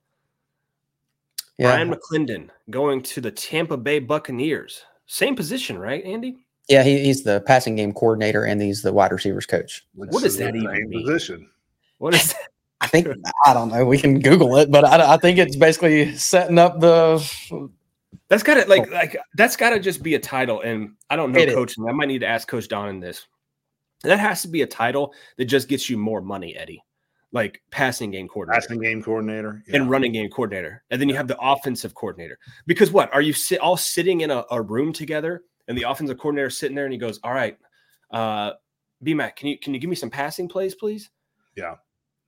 [1.59, 1.73] Yeah.
[1.75, 4.85] Bryan McClendon going to the Tampa Bay Buccaneers.
[5.07, 6.39] Same position, right, Andy?
[6.69, 9.87] Yeah, he, he's the passing game coordinator and he's the wide receivers coach.
[9.95, 11.05] Which What does that even mean?
[11.05, 11.51] Position.
[11.99, 12.49] What is that?
[12.81, 13.09] I think
[13.45, 13.85] I don't know.
[13.85, 17.71] We can Google it, but I, I think it's basically setting up the.
[18.29, 20.61] That's gotta like like that's gotta just be a title.
[20.61, 21.55] And I don't know It is.
[21.55, 21.89] coaching.
[21.89, 23.27] I might need to ask Coach Don in this.
[24.05, 26.83] That has to be a title that just gets you more money, Eddie.
[27.33, 28.61] Like passing game coordinator.
[28.61, 29.63] Passing game coordinator.
[29.67, 29.77] Yeah.
[29.77, 30.83] and running game coordinator.
[30.91, 32.39] And then you have the offensive coordinator.
[32.67, 33.13] Because what?
[33.13, 36.75] Are you sit, all sitting in a, a room together and the offensive coordinator sitting
[36.77, 37.59] there and he goes, All right,
[38.13, 38.53] uh
[39.05, 41.11] BMAC, can you can you give me some passing plays, please?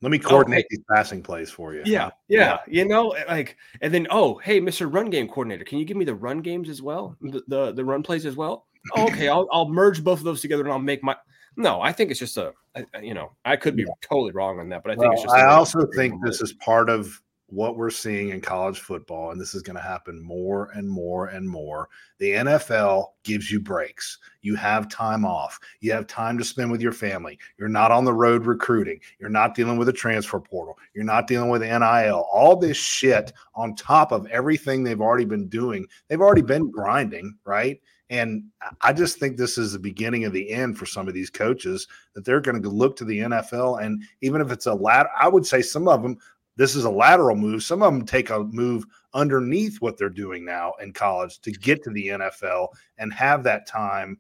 [0.03, 1.83] Let me oh, coordinate these passing plays for you.
[1.85, 2.61] Yeah, yeah.
[2.67, 4.93] You know, eh, like and then oh, hey, Mr.
[4.93, 7.17] Run Game Coordinator, can you give me the run games as well?
[7.21, 8.67] The the, the run plays as well?
[8.97, 11.17] Oh, okay, I'll I'll merge both of those together and I'll make my
[11.57, 14.69] no, I think it's just a, I- you know, I could be totally wrong on
[14.71, 15.35] that, but I think Well, it's just.
[15.35, 19.55] I also think this is part of what we're seeing in college football, and this
[19.55, 21.89] is going to happen more and more and more.
[22.19, 24.19] The NFL gives you breaks.
[24.43, 25.59] You have time off.
[25.81, 27.39] You have time to spend with your family.
[27.59, 29.01] You're not on the road recruiting.
[29.19, 30.79] You're not dealing with a transfer portal.
[30.95, 32.27] You're not dealing with NIL.
[32.33, 35.87] All this shit on top of everything they've already been doing.
[36.09, 37.81] They've already been grinding, right?
[38.11, 38.43] And
[38.81, 41.87] I just think this is the beginning of the end for some of these coaches
[42.15, 43.83] that they're going to look to the NFL.
[43.83, 46.19] And even if it's a lat, I would say some of them,
[46.57, 47.63] this is a lateral move.
[47.63, 48.85] Some of them take a move
[49.15, 53.67] underneath what they're doing now in college to get to the NFL and have that
[53.67, 54.19] time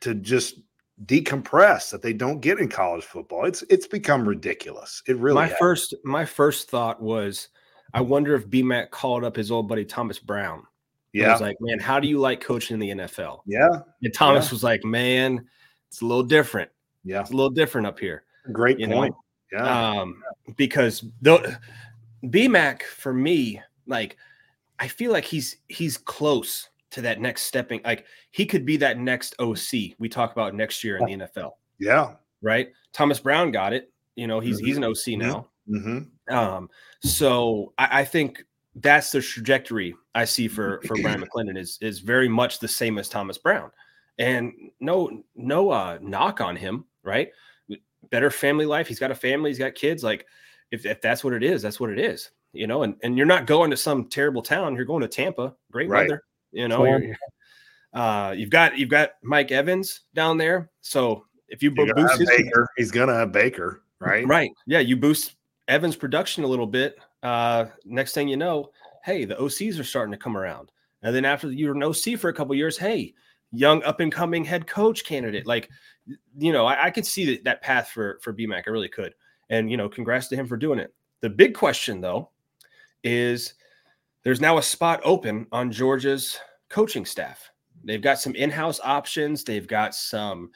[0.00, 0.60] to just
[1.04, 3.44] decompress that they don't get in college football.
[3.44, 5.02] It's it's become ridiculous.
[5.06, 5.56] It really my has.
[5.58, 7.48] first my first thought was
[7.94, 10.62] I wonder if BMAC called up his old buddy Thomas Brown.
[11.12, 11.32] He yeah.
[11.32, 13.40] was like, man, how do you like coaching in the NFL?
[13.46, 13.80] yeah.
[14.02, 15.46] And Thomas was like, man,
[15.88, 16.70] it's a little different.
[17.04, 17.20] Yeah.
[17.20, 18.24] It's a little different up here.
[18.52, 19.14] Great You point.
[19.14, 20.00] know, yeah.
[20.00, 20.22] um,
[20.56, 21.58] because the
[22.24, 24.16] BMAC for me, like,
[24.78, 27.80] I feel like he's he's close to that next stepping.
[27.84, 31.52] Like, he could be that next OC we talk about next year in the NFL,
[31.78, 32.14] yeah.
[32.42, 32.70] right?
[32.92, 33.92] Thomas Brown got it.
[34.14, 34.66] You know, he's Mhm.
[34.66, 35.48] he's an OC now.
[35.68, 36.34] Mm-hmm.
[36.34, 36.70] Um,
[37.02, 38.44] so I, I think
[38.76, 42.98] that's the trajectory I see for for Bryan McClendon is is very much the same
[42.98, 43.70] as Thomas Brown,
[44.18, 47.30] and no no uh, knock on him, right?
[48.10, 48.86] Better family life.
[48.86, 49.50] He's got a family.
[49.50, 50.02] He's got kids.
[50.04, 50.26] Like
[50.70, 52.30] if, if that's what it is, that's what it is.
[52.52, 54.76] You know, and and you're not going to some terrible town.
[54.76, 55.54] You're going to Tampa.
[55.70, 56.08] Great Right.
[56.08, 56.22] weather.
[56.52, 57.16] You know, you're-
[57.92, 60.70] uh, you've got you've got Mike Evans down there.
[60.80, 62.68] So if you You're bo- gonna boost his Baker.
[62.76, 64.26] He's gonna have Baker, right?
[64.26, 64.50] Right.
[64.66, 64.80] Yeah.
[64.80, 65.36] You boost
[65.68, 66.96] Evans' production a little bit.
[67.22, 68.70] Uh, next thing you know,
[69.04, 70.70] hey, the OCs are starting to come around.
[71.02, 73.14] And then after you're an OC for a couple years, hey,
[73.56, 75.42] young up and coming head coach candidate.
[75.42, 75.48] Mm-hmm.
[75.48, 75.70] Like,
[76.38, 78.64] you know, I, I could see that, that path for for BMAC.
[78.66, 79.14] I really could.
[79.50, 80.92] And you know, congrats to him for doing it.
[81.20, 82.30] The big question though
[83.02, 83.54] is
[84.22, 86.38] there's now a spot open on Georgia's
[86.68, 87.50] coaching staff.
[87.84, 89.44] They've got some in-house options.
[89.44, 90.50] They've got some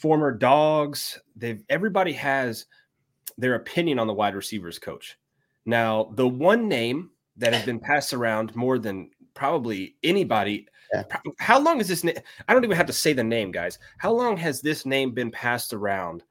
[0.00, 1.18] former dogs.
[1.34, 2.66] They've everybody has
[3.38, 5.18] their opinion on the wide receivers coach.
[5.64, 10.66] Now, the one name that has been passed around more than probably anybody.
[10.92, 11.02] Yeah.
[11.38, 12.04] How long is this?
[12.04, 12.12] Na-
[12.48, 13.78] I don't even have to say the name, guys.
[13.98, 16.22] How long has this name been passed around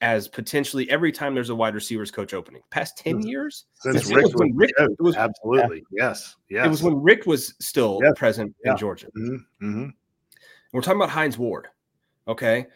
[0.00, 2.62] as potentially every time there's a wide receivers coach opening?
[2.70, 3.64] Past ten years?
[3.74, 6.66] Since It Richt was when was, Richt- yeah, it was- absolutely yes, yes.
[6.66, 8.10] It was when Richt was still Yeah.
[8.16, 8.72] present Yeah.
[8.72, 9.06] in Georgia.
[9.16, 9.92] Mhm, mhm.
[10.72, 11.68] We're talking about Hines Ward,
[12.28, 12.66] okay?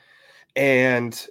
[0.57, 1.27] And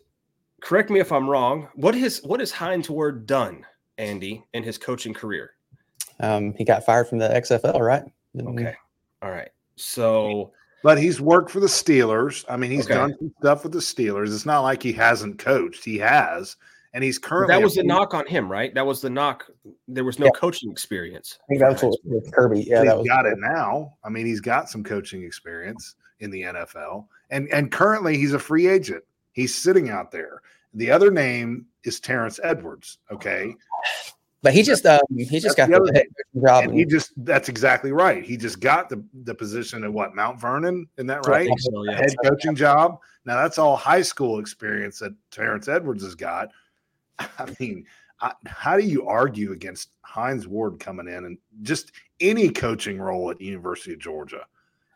[0.61, 1.69] correct me if I'm wrong.
[1.75, 3.65] What has what has Hines Ward done,
[3.97, 5.51] Andy, in his coaching career?
[6.19, 8.03] Um, he got fired from the XFL, right?
[8.39, 8.75] Okay,
[9.21, 9.49] all right.
[9.77, 10.51] So
[10.83, 12.45] But he's worked for the Steelers.
[12.47, 12.93] I mean, he's Okay.
[12.93, 14.33] done some stuff with the Steelers.
[14.33, 15.83] It's not like he hasn't coached.
[15.83, 16.55] He has,
[16.93, 18.73] and he's currently that was the knock on him, right?
[18.73, 19.49] That was the knock.
[19.87, 20.31] There was no Yeah.
[20.35, 21.39] coaching experience.
[21.41, 22.61] I think for that was Hines what with Kirby.
[22.61, 23.93] Yeah, he's that was got it now.
[24.03, 28.39] I mean, he's got some coaching experience in the NFL, and and currently he's a
[28.39, 29.03] free agent.
[29.33, 30.41] He's sitting out there.
[30.73, 32.99] The other name is Terrence Edwards.
[33.11, 33.55] Okay,
[34.43, 36.63] But he just um, he just That's got the the other head coaching job.
[36.65, 38.23] and he just that's exactly right.
[38.23, 41.49] He just got the the position at what Mount Vernon, isn't that right?
[41.57, 41.95] So, yeah.
[41.97, 42.99] head coaching job.
[43.25, 46.49] Now that's all high school experience that Terrence Edwards has got.
[47.19, 47.85] I mean,
[48.21, 53.29] I, how do you argue against Hines Ward coming in and just any coaching role
[53.31, 54.45] at the University of Georgia?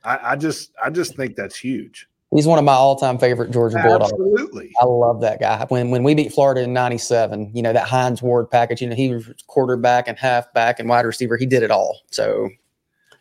[0.03, 2.07] I, I just, I just think that's huge.
[2.33, 4.13] He's one of my all-time favorite Georgia Bulldogs.
[4.13, 4.71] Absolutely.
[4.81, 5.65] I love that guy.
[5.67, 8.81] When when we beat Florida in '97, you know that Hines Ward package.
[8.81, 11.35] You know he was quarterback and halfback and wide receiver.
[11.35, 11.99] He did it all.
[12.09, 12.49] So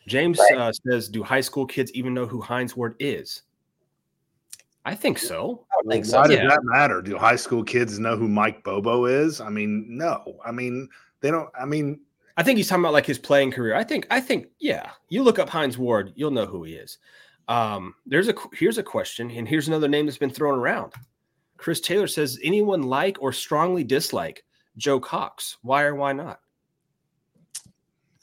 [0.07, 3.42] James uh, says, "Do high school kids even know who Hines Ward is?"
[4.85, 5.66] I think so.
[5.73, 6.20] I think so.
[6.20, 7.03] Why does that matter?
[7.03, 9.40] Do high school kids know who Mike Bobo is?
[9.40, 10.37] I mean, no.
[10.44, 10.88] I mean,
[11.20, 11.51] they don't.
[11.61, 12.01] I mean,
[12.37, 13.75] I think he's talking about like his playing career.
[13.75, 14.90] I think, I think, yeah.
[15.11, 16.99] You look up Hines Ward, you'll know who he is.
[17.51, 20.95] Um, there's a here's a question, and here's another name that's been thrown around.
[21.57, 24.45] Chris Taylor says, anyone like or strongly dislike
[24.79, 25.59] Joe Cox?
[25.61, 26.41] Why or why not?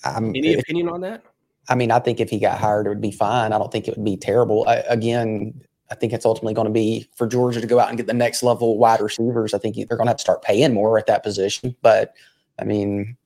[0.04, 1.24] I'm, Any if- opinion on that?
[1.70, 3.52] I mean, I think if he got hired, it would be fine.
[3.52, 4.66] I don't think it would be terrible.
[4.70, 5.62] I, again,
[5.92, 8.14] I think it's ultimately going to be for Georgia to go out and get the
[8.14, 9.54] next level wide receivers.
[9.54, 11.76] I think they're going to have to start paying more at that position.
[11.82, 12.14] But
[12.58, 13.18] I mean,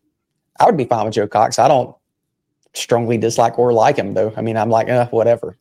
[0.59, 1.59] I would be fine with Joe Cox.
[1.59, 1.95] I don't
[2.73, 4.33] strongly dislike or like him though.
[4.35, 5.57] I mean, I'm like, uh, whatever.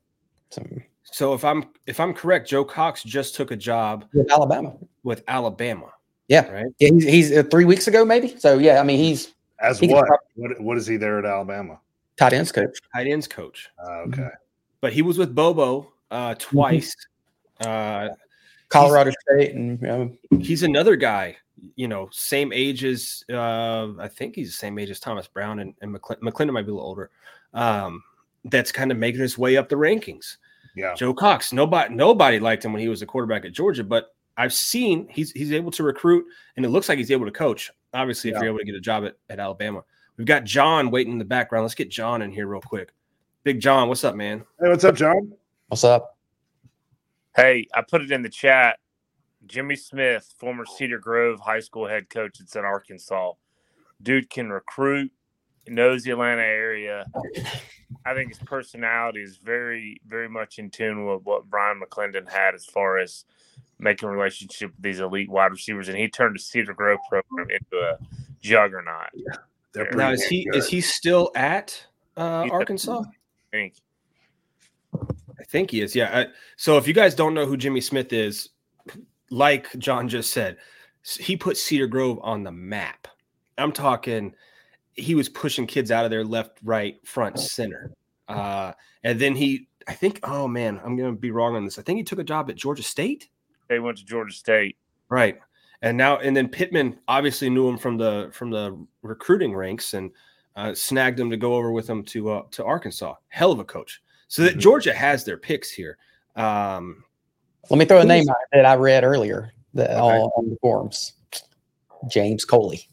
[0.50, 0.66] So,
[1.04, 5.22] So if I'm if I'm correct, Joe Cox just took a job with Alabama, with
[5.28, 5.92] Alabama.
[6.28, 6.48] Yeah.
[6.48, 6.66] Right.
[6.78, 8.38] yeah, he's, he's uh, three weeks ago maybe.
[8.38, 10.06] So yeah, I mean, he's as He what?
[10.06, 10.60] prob- what?
[10.60, 11.80] What is he there at Alabama?
[12.16, 12.78] tight ends coach.
[12.94, 13.70] Tight ends coach.
[13.82, 14.28] Uh, okay.
[14.80, 16.94] But he was with Bobo uh, twice.
[17.64, 18.08] Uh,
[18.68, 21.36] Colorado State, and you know, he's another guy,
[21.74, 25.58] you know, same age as uh, I think he's the same age as Thomas Brown
[25.58, 27.10] and, and McClin- McClendon might be a little older.
[27.52, 28.02] Um,
[28.44, 30.36] that's kind of making his way up the rankings.
[30.74, 30.94] Yeah.
[30.94, 34.52] Joe Cox, nobody nobody liked him when he was a quarterback at Georgia, but I've
[34.52, 36.24] seen he's he's able to recruit
[36.56, 37.70] and it looks like he's able to coach.
[37.92, 39.82] Obviously, if you're able to get a job at, at Alabama.
[40.16, 41.64] We've got John waiting in the background.
[41.64, 42.92] Let's get John in here real quick.
[43.42, 44.44] Big John, what's up, man?
[44.60, 45.32] Hey, what's up, John?
[45.68, 46.18] what's up?
[47.34, 48.78] Hey, I put it in the chat.
[49.46, 53.32] Jimmy Smith, former Cedar Grove High School head coach it's in Arkansas.
[54.02, 55.10] Dude can recruit,
[55.70, 57.06] knows the Atlanta area.
[58.04, 62.54] I think his personality is very, very much in tune with what Bryan McClendon had
[62.54, 63.24] as far as
[63.78, 65.88] making a relationship with these elite wide receivers.
[65.88, 67.98] And he turned the Cedar Grove program into a
[68.40, 69.08] juggernaut.
[69.72, 70.56] They're Now, Now is he good.
[70.56, 73.02] is he still at uh, Arkansas?
[73.02, 73.04] I
[73.50, 73.74] think.
[74.94, 75.94] I think he is.
[75.94, 76.20] Yeah.
[76.20, 78.50] I, so if you guys don't know who Jimmy Smith is,
[79.30, 80.58] like John just said,
[81.18, 83.08] he put Cedar Grove on the map.
[83.58, 84.34] I'm talking,
[85.00, 87.92] he was pushing kids out of there left, right, front, center.
[88.28, 91.78] Uh, and then he, I think, oh man, I'm going to be wrong on this.
[91.78, 93.28] I think he took a job at Georgia State.
[93.68, 94.76] They went to Georgia State.
[95.08, 95.38] Right.
[95.82, 100.10] And now, and then Pittman obviously knew him from the from the recruiting ranks, and
[100.54, 103.14] uh, snagged him to go over with him to uh, to Arkansas.
[103.28, 104.02] Hell of a coach.
[104.28, 104.60] So that Mhm.
[104.60, 105.96] Georgia has their picks here.
[106.36, 107.02] Um,
[107.70, 109.98] Let me throw a name out that I read earlier that, Okay.
[110.00, 111.14] on, on the forums.
[112.08, 112.86] James Coley.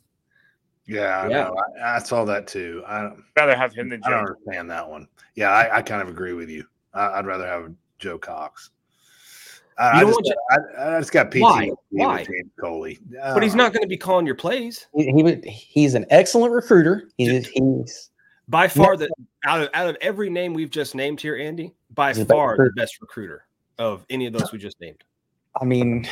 [0.87, 1.43] Yeah, I Yeah.
[1.43, 1.57] know.
[1.83, 2.83] I, I saw that too.
[2.87, 4.07] I don't, rather have him than Joe.
[4.07, 5.07] I don't understand that one.
[5.35, 6.65] Yeah, I, I kind of agree with you.
[6.93, 8.71] I, I'd rather have Joe Cox.
[9.77, 11.65] I, You I don't just, want I, I just got PTSD Why?
[11.69, 12.17] with Why?
[12.23, 12.99] James Coley.
[13.11, 15.45] but he's Uh, not going to be calling your plays He, he would.
[15.45, 17.09] He's an excellent recruiter.
[17.17, 18.09] He's he's
[18.47, 18.97] by far.
[18.97, 19.09] The
[19.45, 22.71] out of out of every name we've just named here, Andy, by He's far the
[22.75, 23.45] best recruiter
[23.77, 25.03] of any of those we just named.
[25.61, 26.07] I mean,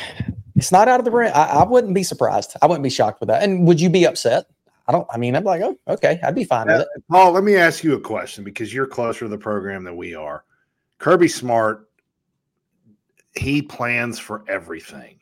[0.54, 1.32] it's not out of the realm.
[1.34, 2.56] I, I wouldn't be surprised.
[2.62, 3.42] I wouldn't be shocked with that.
[3.42, 4.46] And would you be upset?
[4.88, 5.06] I don't.
[5.12, 6.88] I mean, I'm like, oh, okay, I'd be fine with it.
[6.96, 9.96] Uh, Paul, let me ask you a question because you're closer to the program than
[9.96, 10.44] we are.
[10.98, 11.88] Kirby Smart,
[13.34, 15.18] he plans for everything.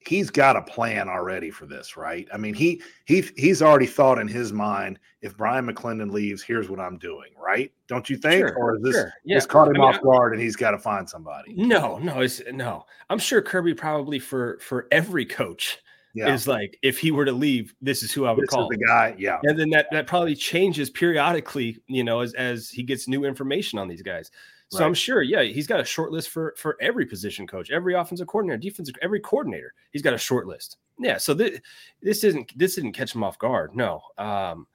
[0.00, 2.26] He's got a plan already for this, right?
[2.32, 6.70] I mean, he he he's already thought in his mind, if Bryan McClendon leaves, here's
[6.70, 7.72] what I'm doing, right?
[7.88, 8.46] Don't you think?
[8.46, 9.12] Sure, or is this sure.
[9.24, 9.36] Yeah.
[9.36, 11.54] just caught him I mean, off guard and he's got to find somebody?
[11.54, 12.84] No, no, it's no.
[13.10, 15.78] I'm sure Kirby probably for for every coach
[16.14, 18.68] Yeah, is like if he were to leave, this is who I would this call.
[18.68, 19.14] the guy.
[19.18, 23.24] Yeah, and then that that probably changes periodically, you know, as as he gets new
[23.24, 24.30] information on these guys.
[24.70, 27.94] So I'm sure, yeah, he's got a short list for for every position coach, every
[27.94, 29.72] offensive coordinator, defensive, every coordinator.
[29.92, 30.76] He's got a short list.
[30.98, 31.60] Yeah, so this
[32.02, 33.74] this isn't this didn't catch him off guard.
[33.74, 34.66] No, um,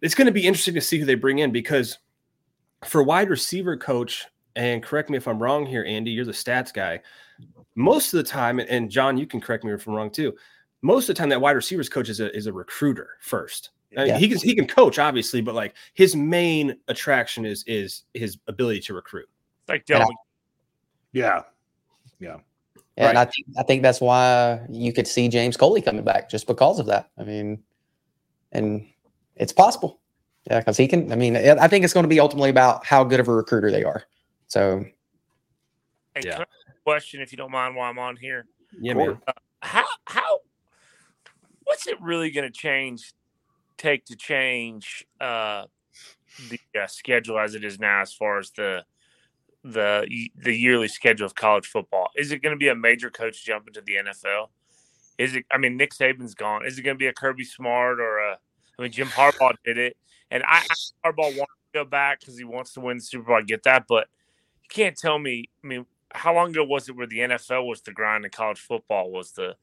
[0.00, 1.98] it's going to be interesting to see who they bring in because
[2.86, 4.24] for wide receiver coach,
[4.56, 7.00] and correct me if I'm wrong here, Andy, you're the stats guy.
[7.74, 10.34] Most of the time, and John, you can correct me if I'm wrong too.
[10.82, 13.70] Most of the time, that wide receivers coach is a is a recruiter first.
[13.96, 14.18] I mean, Yeah.
[14.18, 18.80] he can he can coach obviously, but like his main attraction is is his ability
[18.80, 19.28] to recruit.
[19.62, 20.14] It's like And I- Dylan
[21.12, 21.42] yeah,
[22.96, 26.46] And I think I think that's why you could see James Coley coming back just
[26.46, 27.10] because of that.
[27.18, 27.62] I mean,
[28.52, 28.86] and
[29.36, 30.00] it's possible.
[30.50, 31.10] Yeah, because he can.
[31.12, 33.70] I mean, I think it's going to be ultimately about how good of a recruiter
[33.70, 34.04] they are.
[34.48, 34.84] So
[36.14, 36.32] Hey, Yeah.
[36.32, 38.46] can I ask a question if you don't mind while I'm on here.
[38.80, 39.06] Yeah, Cool.
[39.06, 39.20] man.
[39.26, 40.40] Uh, how how
[41.68, 43.12] what's it really going to change
[43.76, 45.64] take to change uh
[46.48, 48.84] the uh, schedule as it is now as far as the
[49.64, 52.10] the the yearly schedule of college football?
[52.16, 54.48] Is it going to be a major coach jump into the NFL?
[55.18, 55.44] Is it?
[55.50, 56.64] I mean, Nick Saban's gone.
[56.64, 58.38] Is it going to be a Kirby Smart or a?
[58.78, 59.96] I mean, Jim Harbaugh did it,
[60.30, 63.24] and I, I Harbaugh wants to go back because he wants to win the Super
[63.24, 63.36] Bowl.
[63.36, 64.06] I get that, but
[64.62, 65.48] you can't tell me.
[65.64, 68.60] I mean, how long ago was it where the NFL was the grind and college
[68.60, 69.56] football was the?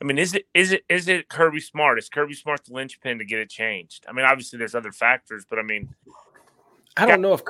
[0.00, 1.98] I mean, is it is it is it Kirby Smart?
[1.98, 4.04] Is Kirby Smart the linchpin to get it changed?
[4.08, 5.94] I mean, obviously there's other factors, but I mean,
[6.96, 7.42] I don't know if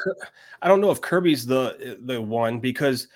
[0.61, 3.09] I don't know if Kirby's the the one because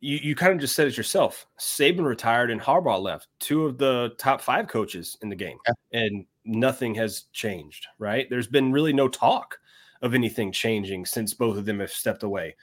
[0.00, 1.46] you, you kind of just said it yourself.
[1.60, 5.58] Saban retired and Harbaugh left, two of the top five coaches in the game,
[5.92, 7.86] and nothing has changed.
[7.98, 8.28] Right?
[8.30, 9.58] There's been really no talk
[10.00, 12.54] of anything changing since both of them have stepped away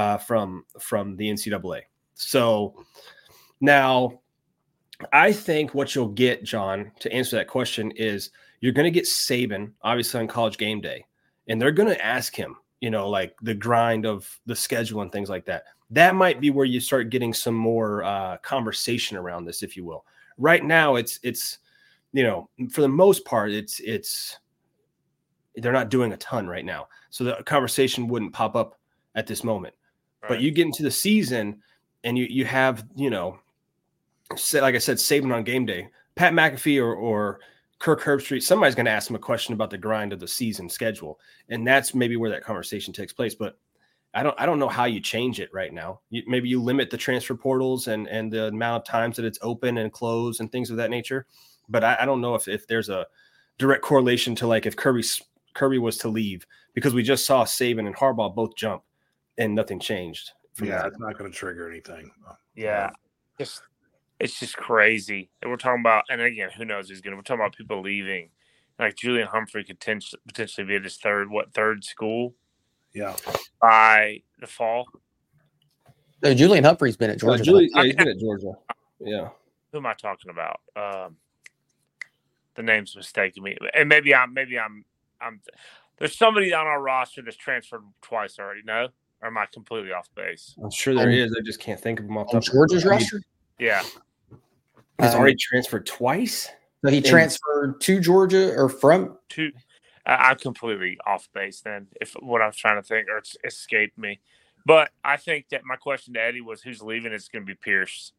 [0.00, 1.82] uh, from from the NCAA.
[2.14, 2.84] So
[3.60, 4.20] now,
[5.12, 9.04] I think what you'll get, John, to answer that question is you're going to get
[9.04, 11.04] Saban, obviously on College Game Day
[11.48, 15.10] and they're going to ask him, you know, like the grind of the schedule and
[15.10, 15.64] things like that.
[15.90, 19.84] That might be where you start getting some more uh, conversation around this, if you
[19.84, 20.04] will.
[20.38, 21.58] Right now, it's it's
[22.12, 24.38] you know for the most part, it's it's
[25.56, 28.78] they're not doing a ton right now, so the conversation wouldn't pop up
[29.16, 29.74] at this moment.
[30.28, 31.62] But you get into the season,
[32.04, 33.38] and you you have you know,
[34.36, 37.40] say, like I said, Saban on game day, Pat McAfee or or
[37.78, 40.68] Kirk Herbstreit, somebody's going to ask him a question about the grind of the season
[40.68, 43.34] schedule, and that's maybe where that conversation takes place.
[43.34, 43.58] But
[44.12, 46.00] I don't, I don't know how you change it right now.
[46.10, 49.38] You, maybe you limit the transfer portals and and the amount of times that it's
[49.40, 51.26] open and closed and things of that nature.
[51.68, 53.06] But I, I don't know if if there's a
[53.58, 55.04] direct correlation to like if Kirby
[55.54, 58.82] Kirby was to leave because we just saw Saban and Harbaugh both jump
[59.40, 60.30] and nothing changed.
[60.62, 60.86] yeah, that.
[60.88, 62.10] it's not going to trigger anything.
[62.54, 62.90] Yeah,
[63.38, 63.62] just
[64.20, 65.30] it's just crazy.
[65.42, 67.16] And we're talking about, and again, who knows who's going to.
[67.16, 68.30] We're talking about people leaving.
[68.78, 72.34] Like Julian Humphrey could potentially potentially be at his third, what third school
[72.92, 73.14] yeah.
[73.60, 74.86] by the fall.
[76.22, 77.44] So Julian Humphrey's been at Uh, Georgia.
[77.44, 78.52] Julie, yeah, he's been at Georgia.
[79.00, 79.28] Yeah.
[79.72, 80.60] Who am I talking about?
[80.76, 81.16] Um,
[82.54, 84.84] the name's mistaking me, and maybe I'm maybe I'm
[85.20, 85.40] I'm.
[85.98, 88.62] There's somebody on our roster that's transferred twice already.
[88.64, 88.88] No,
[89.22, 90.54] or am I completely off base?
[90.62, 91.34] I'm sure there Um, is.
[91.38, 93.20] I just can't think of them off the on top Georgia's roster.
[93.58, 93.82] Yeah,
[95.00, 96.50] He's Um, already transferred twice.
[96.84, 99.52] So he transferred to Georgia or from two.
[100.06, 101.88] I- I'm completely off base then.
[102.00, 104.20] If what I was trying to think or it's escaped me,
[104.66, 107.12] but I think that my question to Eddie was who's leaving.
[107.12, 108.12] It's going to be Pearce.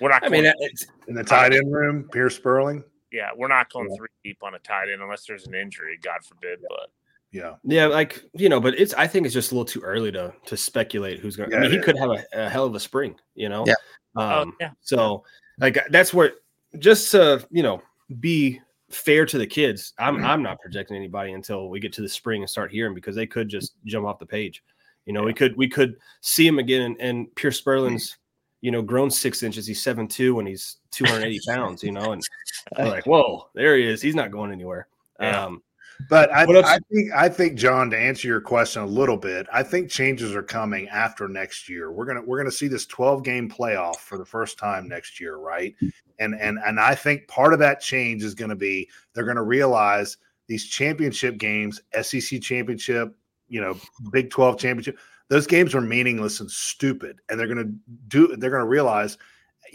[0.00, 0.24] We're not.
[0.24, 2.84] I mean, it's, In the tight end room, Pearce Spurlin.
[3.12, 6.24] yeah, we're not going three deep on a tight end unless there's an injury, God
[6.24, 6.60] forbid.
[6.68, 6.90] But
[7.34, 7.54] Yeah.
[7.64, 10.32] Yeah, like you know, but it's I think it's just a little too early to
[10.46, 11.50] to speculate who's going.
[11.50, 13.64] to I mean, he could have a, a hell of a spring, you know.
[13.66, 13.74] Yeah.
[14.16, 14.70] Um, Oh, yeah.
[14.80, 15.24] So
[15.58, 16.34] like that's where
[16.78, 17.82] just to you know
[18.20, 19.94] be fair to the kids.
[19.98, 23.16] I'm I'm not projecting anybody until we get to the spring and start hearing because
[23.16, 24.62] they could just jump off the page.
[25.04, 28.16] You know, we could we could see him again and, and Pearce Spurlin's
[28.60, 29.66] you know grown six inches.
[29.66, 31.82] He's seven two and he's 280 pounds.
[31.82, 32.22] You know, and
[32.78, 34.00] like, whoa, there he is.
[34.00, 34.86] He's not going anywhere.
[35.18, 35.46] Yeah.
[35.46, 35.62] Um,
[36.08, 39.62] But I, I think I think John, to answer your question a little bit, I
[39.62, 41.92] think changes are coming after next year.
[41.92, 45.36] We're gonna we're gonna see this 12 game playoff for the first time next year,
[45.36, 45.74] right?
[46.18, 50.16] And and and I think part of that change is gonna be they're gonna realize
[50.46, 53.16] these championship games, SEC championship,
[53.48, 53.78] you know,
[54.12, 57.20] Big 12 championship, those games are meaningless and stupid.
[57.28, 57.72] And they're gonna
[58.08, 59.16] do they're gonna realize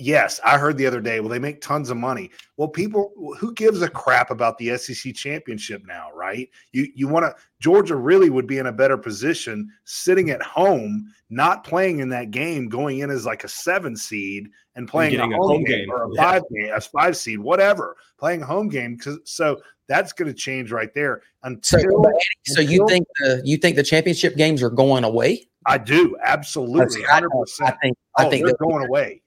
[0.01, 1.19] Yes, I heard the other day.
[1.19, 2.31] Well, they make tons of money.
[2.55, 6.49] Well, people, who gives a crap about the SEC championship now, right?
[6.71, 11.11] You you want to Georgia really would be in a better position sitting at home,
[11.29, 15.33] not playing in that game, going in as like a seven seed and playing getting
[15.33, 15.91] a a home, home game, game.
[15.91, 16.23] or a Yeah.
[16.31, 18.95] five game, a five seed, whatever, playing a home game.
[18.95, 21.23] Because so that's going to change right there.
[21.43, 22.13] So, Until but
[22.47, 25.49] so you until- think the you think the championship games are going away?
[25.65, 27.75] I do absolutely, I, hundred I percent.
[27.81, 29.21] think I Oh, think they're going away.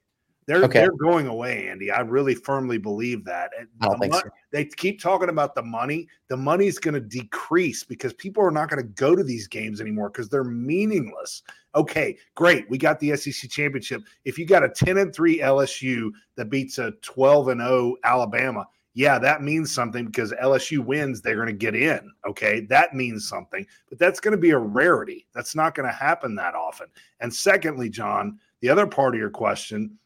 [0.45, 0.81] They're Okay.
[0.81, 1.89] they're going away, Andy.
[1.91, 3.51] I really firmly believe that.
[3.57, 4.29] And I don't the think mon- so.
[4.51, 6.07] They keep talking about the money.
[6.27, 9.79] The money's going to decrease because people are not going to go to these games
[9.81, 11.43] anymore because they're meaningless.
[11.75, 12.69] Okay, great.
[12.69, 14.03] We got the SEC championship.
[14.25, 18.67] If you got a 10 and 3 LSU that beats a 12 and 0 Alabama,
[18.95, 22.11] yeah, that means something because LSU wins, they're going to get in.
[22.27, 25.25] Okay, that means something, but that's going to be a rarity.
[25.33, 26.87] That's not going to happen that often.
[27.19, 29.97] And secondly, John, the other part of your question,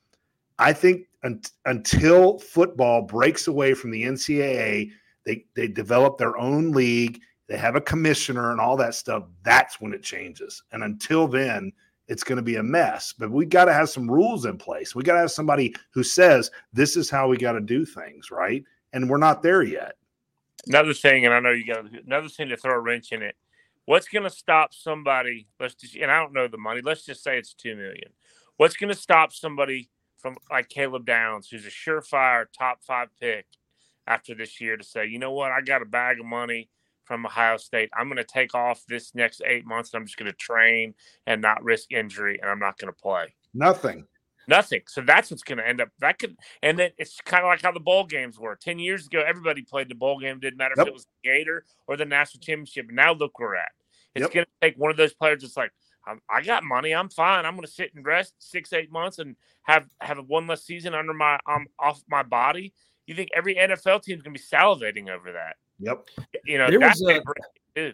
[0.60, 4.92] I think un- until football breaks away from the NCAA,
[5.26, 9.24] they they develop their own league, they have a commissioner and all that stuff.
[9.44, 10.64] That's when it changes.
[10.72, 11.72] And until then,
[12.08, 13.14] it's going to be a mess.
[13.18, 14.96] But we got to have some rules in place.
[14.96, 18.32] We got to have somebody who says this is how we got to do things,
[18.32, 18.64] right?
[18.94, 19.96] And we're not there yet.
[20.68, 23.36] another thing, and I know you got another thing to throw a wrench in it.
[23.86, 25.48] What's going to stop somebody?
[25.60, 26.82] Let's just, and I don't know the money.
[26.82, 28.12] Let's just say it's two million.
[28.58, 33.46] What's going to stop somebody from like Caleb Downs, who's a surefire top five pick
[34.06, 36.70] after this year, to say, you know what, I got a bag of money
[37.04, 37.90] from Ohio State.
[37.98, 39.94] I'm going to take off this next eight months.
[39.94, 40.94] And I'm just going to train
[41.26, 43.34] and not risk injury, and I'm not going to play.
[43.54, 44.06] Nothing.
[44.50, 44.82] Nothing.
[44.88, 45.90] So that's what's going to end up.
[46.00, 48.56] That could, and then it's kind of like how the bowl games were.
[48.56, 50.40] Ten years ago, everybody played the bowl game.
[50.40, 50.88] Didn't matter Yep.
[50.88, 52.88] if it was the Gator or the national championship.
[52.90, 53.72] Now look where we're at.
[54.16, 54.34] It's Yep.
[54.34, 55.72] going to take one of those players that's like,
[56.08, 56.94] I'm, I got money.
[56.96, 57.46] I'm fine.
[57.46, 60.94] I'm going to sit and rest six, eight months and have have one less season
[60.94, 62.74] under my um off my body.
[63.06, 65.56] You think every NFL team's going to be salivating over that?
[65.80, 66.08] Yep.
[66.46, 67.22] You know, There that's was
[67.76, 67.94] a-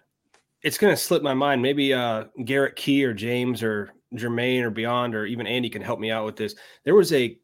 [0.64, 1.62] it's going to slip my mind.
[1.62, 6.00] Maybe uh, Garrett Key or James or Jermaine or Beyond or even Andy can help
[6.00, 6.56] me out with this.
[6.86, 7.38] There was a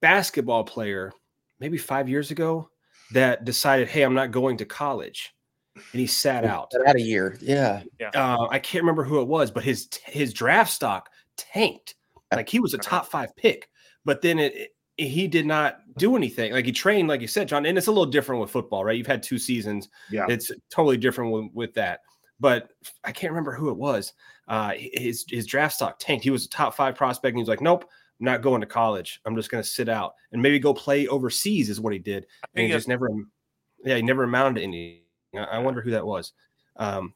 [0.00, 1.12] basketball player
[1.60, 2.70] maybe five years ago
[3.12, 5.34] that decided, hey, I'm not going to college.
[5.92, 6.72] And he sat out.
[6.86, 7.82] Out a year, yeah.
[8.14, 11.94] Uh, I can't remember who it was, but his his draft stock tanked.
[12.32, 13.70] Like he was a top five pick,
[14.04, 16.52] but then it, it- he did not do anything.
[16.52, 17.64] Like he trained, like you said, John.
[17.66, 18.96] And it's a little different with football, right?
[18.98, 20.26] You've had two seasons Yeah.
[20.28, 22.00] it's totally different with, with that.
[22.40, 22.70] But
[23.04, 24.12] I can't remember who it was.
[24.48, 26.24] Uh, his his draft stock tanked.
[26.24, 27.84] He was a top five prospect, and he's like, "Nope,
[28.18, 29.20] I'm not going to college.
[29.24, 32.26] I'm just going to sit out and maybe go play overseas." Is what he did,
[32.54, 33.08] and he just never,
[33.84, 35.02] yeah, he never amounted to anything.
[35.34, 36.32] I I wonder who that was.
[36.76, 37.14] Um,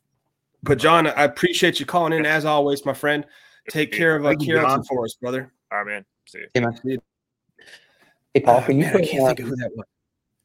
[0.62, 3.24] but John, I appreciate you calling in as always, my friend.
[3.70, 5.52] Take care of uh, Thank you, Kieran for us, brother.
[5.70, 6.04] All right, man.
[6.26, 6.46] See you.
[6.54, 6.98] Hey, man.
[8.34, 9.86] Hey, Paul, Ah, can you man, I put, can't uh, think of who that was.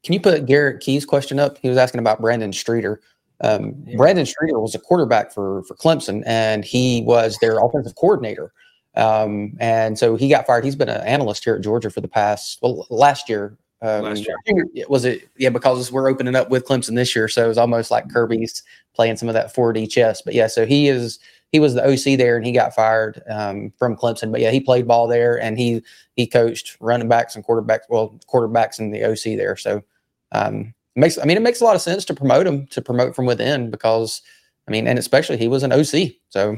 [0.04, 1.58] can you put Garrett Key's question up?
[1.58, 3.02] He was asking about Brandon Streeter.
[3.42, 3.98] Um, Yeah.
[3.98, 8.52] Brandon Streeter was a quarterback for for Clemson, and he was their offensive coordinator.
[8.96, 10.66] Um, and so he got fired.
[10.66, 13.58] He's been an analyst here at Georgia for the past well last year.
[13.82, 14.88] Um, Last year.
[14.90, 15.30] was it?
[15.38, 18.64] Yeah, because we're opening up with Clemson this year, so it's almost like Kirby's
[18.96, 20.22] playing some of that 4D chess.
[20.22, 21.20] But yeah, so he is
[21.52, 24.32] he was the OC there, and he got fired um, from Clemson.
[24.32, 25.84] But yeah, he played ball there, and he
[26.16, 27.82] he coached running backs and quarterbacks.
[27.88, 29.56] Well, quarterbacks in the OC there.
[29.56, 29.84] So
[30.32, 33.16] um, makes I mean it makes a lot of sense to promote him to promote
[33.16, 34.24] from within because
[34.68, 36.14] I mean, and especially he was an OC.
[36.30, 36.58] So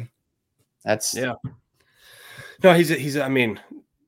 [0.86, 1.34] that's Yeah.
[2.63, 3.15] No, he's a, he's.
[3.17, 3.59] a- I mean,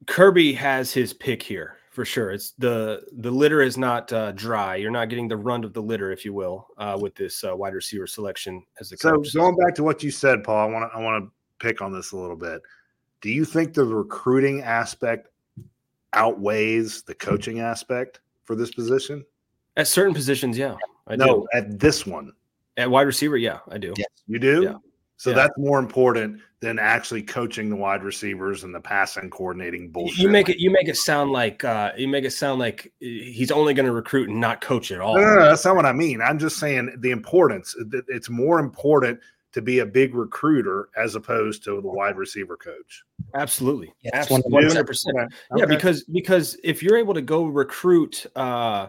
[0.07, 2.31] Kirby has his pick here for sure.
[2.31, 4.75] It's the the litter is not uh, dry.
[4.75, 7.55] You're not getting the run of the litter, if you will, uh, with this uh,
[7.55, 9.31] wide receiver selection as the So coach.
[9.35, 11.31] going back to what you said, Paul, I want to I want to
[11.63, 12.59] pick on this a little bit.
[13.21, 15.27] Do you think the recruiting aspect
[16.13, 19.23] outweighs the coaching aspect for this position?
[19.77, 20.77] At certain positions, yeah.
[21.05, 21.47] I no, do.
[21.53, 22.31] at this one.
[22.77, 23.93] At wide receiver, yeah, I do.
[23.95, 24.05] Yeah.
[24.25, 24.63] You do?
[24.63, 24.73] Yeah.
[25.17, 25.35] So Yeah.
[25.35, 30.19] that's more important than actually coaching the wide receivers and the passing coordinating bullshit.
[30.19, 33.49] You make it you make it sound like uh you make it sound like he's
[33.51, 35.15] only going to recruit and not coach at all.
[35.15, 36.21] No, no, no, that's not what I mean.
[36.21, 37.75] I'm just saying the importance.
[37.89, 39.19] that It's more important
[39.53, 43.03] to be a big recruiter as opposed to the wide receiver coach.
[43.33, 43.91] Absolutely.
[44.01, 44.63] Yes, Absolutely.
[44.63, 44.85] 100%.
[44.85, 45.03] 100%.
[45.57, 45.65] Yeah, Okay.
[45.65, 48.87] because because if you're able to go recruit uh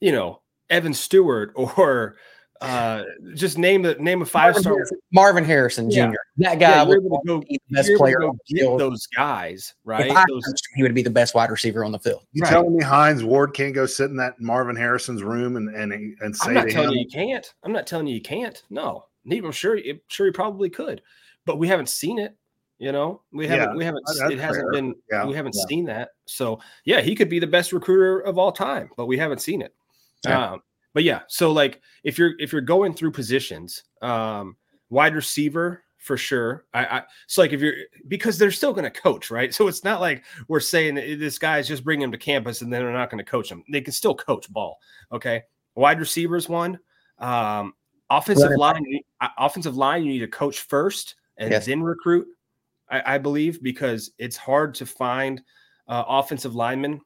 [0.00, 2.16] you know, Evan Stewart or
[2.60, 3.04] uh
[3.34, 5.96] just name the name of five Marvin star Harrison, Marvin Harrison Jr.
[5.96, 6.12] Yeah.
[6.38, 8.28] That guy you're would able to go, be the best you're able to player go
[8.28, 8.80] on the get field.
[8.80, 10.08] those guys, right?
[10.28, 12.22] Those, coached he would be the best wide receiver on the field.
[12.32, 12.50] You Right.
[12.50, 16.36] telling me Hines Ward can't go sit in that Marvin Harrison's room and and, and
[16.36, 17.54] say I'm not to telling him, you you can't.
[17.62, 18.62] I'm not telling you you can't.
[18.70, 19.76] No, I'm sure.
[19.76, 21.02] I'm sure he probably could,
[21.44, 22.36] but we haven't seen it.
[22.78, 23.70] You know, we haven't.
[23.70, 24.04] Yeah, we haven't.
[24.30, 24.72] It hasn't fair.
[24.72, 24.94] been.
[25.10, 25.64] Yeah, we haven't yeah.
[25.68, 26.10] seen that.
[26.26, 29.62] So yeah, he could be the best recruiter of all time, but we haven't seen
[29.62, 29.74] it.
[30.24, 30.52] Yeah.
[30.52, 30.62] Um,
[30.98, 34.56] but yeah, so like if you're if you're going through positions, um,
[34.90, 36.64] wide receiver for sure.
[36.74, 37.74] I, I so like if you're
[38.08, 39.54] because they're still going to coach, right?
[39.54, 42.82] So it's not like we're saying this guy's just bringing him to campus and then
[42.82, 43.62] they're not going to coach him.
[43.70, 44.80] They can still coach ball.
[45.12, 45.44] Okay,
[45.76, 46.80] wide receivers one.
[47.20, 47.74] Um,
[48.10, 48.82] offensive line,
[49.20, 51.66] uh, offensive line, you need to coach first and Yes.
[51.66, 52.26] then recruit.
[52.90, 55.42] I, I believe because it's hard to find
[55.86, 57.00] uh, offensive linemen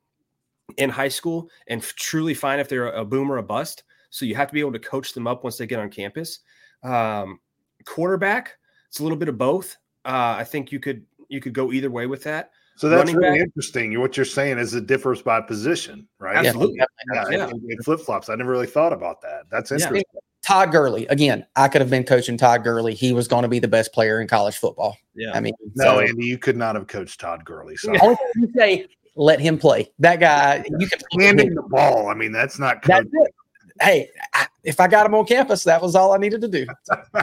[0.79, 3.85] in high school and f- truly find if they're a boom or a bust.
[4.11, 6.41] So you have to be able to coach them up once they get on campus.
[6.83, 7.41] Um,
[7.85, 8.57] quarterback,
[8.89, 9.77] it's a little bit of both.
[10.05, 12.51] Uh, I think you could you could go either way with that.
[12.77, 13.99] So that's Running really back- interesting.
[14.01, 16.45] What you're saying is it differs by position, right?
[16.45, 16.77] Absolutely.
[16.79, 17.47] Yeah, Yeah.
[17.49, 18.29] It, it flip flops.
[18.29, 19.45] I never really thought about that.
[19.51, 19.77] That's Yeah.
[19.77, 20.05] interesting.
[20.45, 22.95] Todd Gurley, again, I could have been coaching Todd Gurley.
[22.95, 24.97] He was going to be the best player in college football.
[25.14, 25.31] Yeah.
[25.33, 27.77] I mean, No, so, Andy, you could not have coached Todd Gurley.
[27.77, 29.93] So only thing you say, let him play.
[29.99, 32.09] That guy, you can handing the ball.
[32.09, 33.35] I mean, that's not That's it.
[33.81, 36.67] Hey, I, if I got him on campus, that was all I needed to do.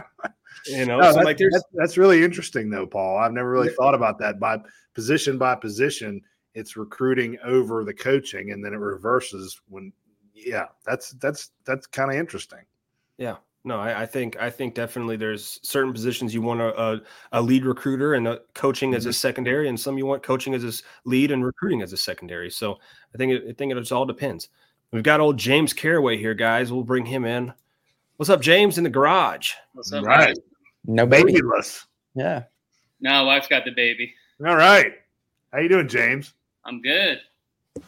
[0.68, 3.18] You know, No, so that's, like there's that's, that's really interesting, though, Paul.
[3.18, 4.40] I've never really thought about that.
[4.40, 4.60] By
[4.94, 6.22] position by position,
[6.54, 9.94] it's recruiting over the coaching, and then it reverses when.
[10.34, 12.60] Yeah, that's that's that's kind of interesting.
[13.18, 13.38] Yeah.
[13.66, 17.01] No, I, I think I think definitely there's certain positions you want a, a,
[17.34, 20.64] a lead recruiter and a coaching as a secondary, and some you want coaching as
[20.64, 20.72] a
[21.07, 22.49] lead and recruiting as a secondary.
[22.49, 22.80] So
[23.14, 24.47] I think it, I think it just all depends.
[24.91, 26.72] We've got old James Caraway here, guys.
[26.72, 27.53] We'll bring him in.
[28.16, 29.53] What's up, James, in the garage?
[29.74, 30.38] What's up, Right, guys?
[30.86, 31.34] No baby.
[31.34, 31.86] babyless.
[32.16, 32.43] Yeah.
[33.01, 34.14] No, wife's got the baby.
[34.45, 34.93] All right,
[35.51, 36.34] how you doing, James?
[36.66, 37.20] I'm good.
[37.78, 37.82] Uh,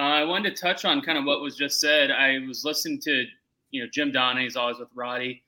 [0.00, 2.10] I wanted to touch on kind of what was just said.
[2.10, 3.24] I was listening to,
[3.70, 4.42] you know, Jim Donnan.
[4.42, 5.42] He's always with Roddy,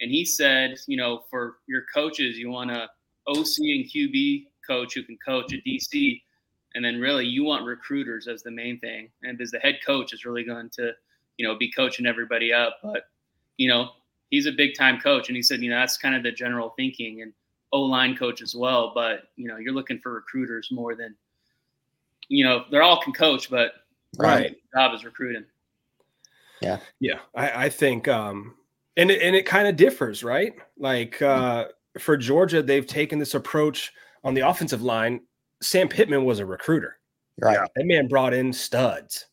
[0.00, 2.88] and he said, you know, for your coaches, you want a
[3.26, 6.22] OC and QB coach who can coach at DC,
[6.74, 9.08] and then really you want recruiters as the main thing.
[9.22, 10.92] And because the head coach is really going to,
[11.36, 13.08] you know, be coaching everybody up, but
[13.56, 13.90] you know,
[14.30, 16.70] he's a big time coach, and he said, you know, that's kind of the general
[16.76, 17.32] thinking and
[17.72, 18.92] O line coach as well.
[18.94, 21.14] But you know, you're looking for recruiters more than,
[22.28, 23.72] you know, they're all can coach, but
[24.18, 24.56] Right.
[24.74, 25.44] job is recruiting.
[26.62, 28.54] Yeah, I, I think, um,
[28.96, 30.54] and it, and it kind of differs, right?
[30.78, 31.66] Like uh,
[31.98, 33.92] for Georgia, they've taken this approach
[34.22, 35.20] on the offensive line.
[35.60, 36.98] Sam Pittman was a recruiter.
[37.40, 37.54] Right.
[37.54, 37.66] Yeah.
[37.74, 39.26] That man brought in studs,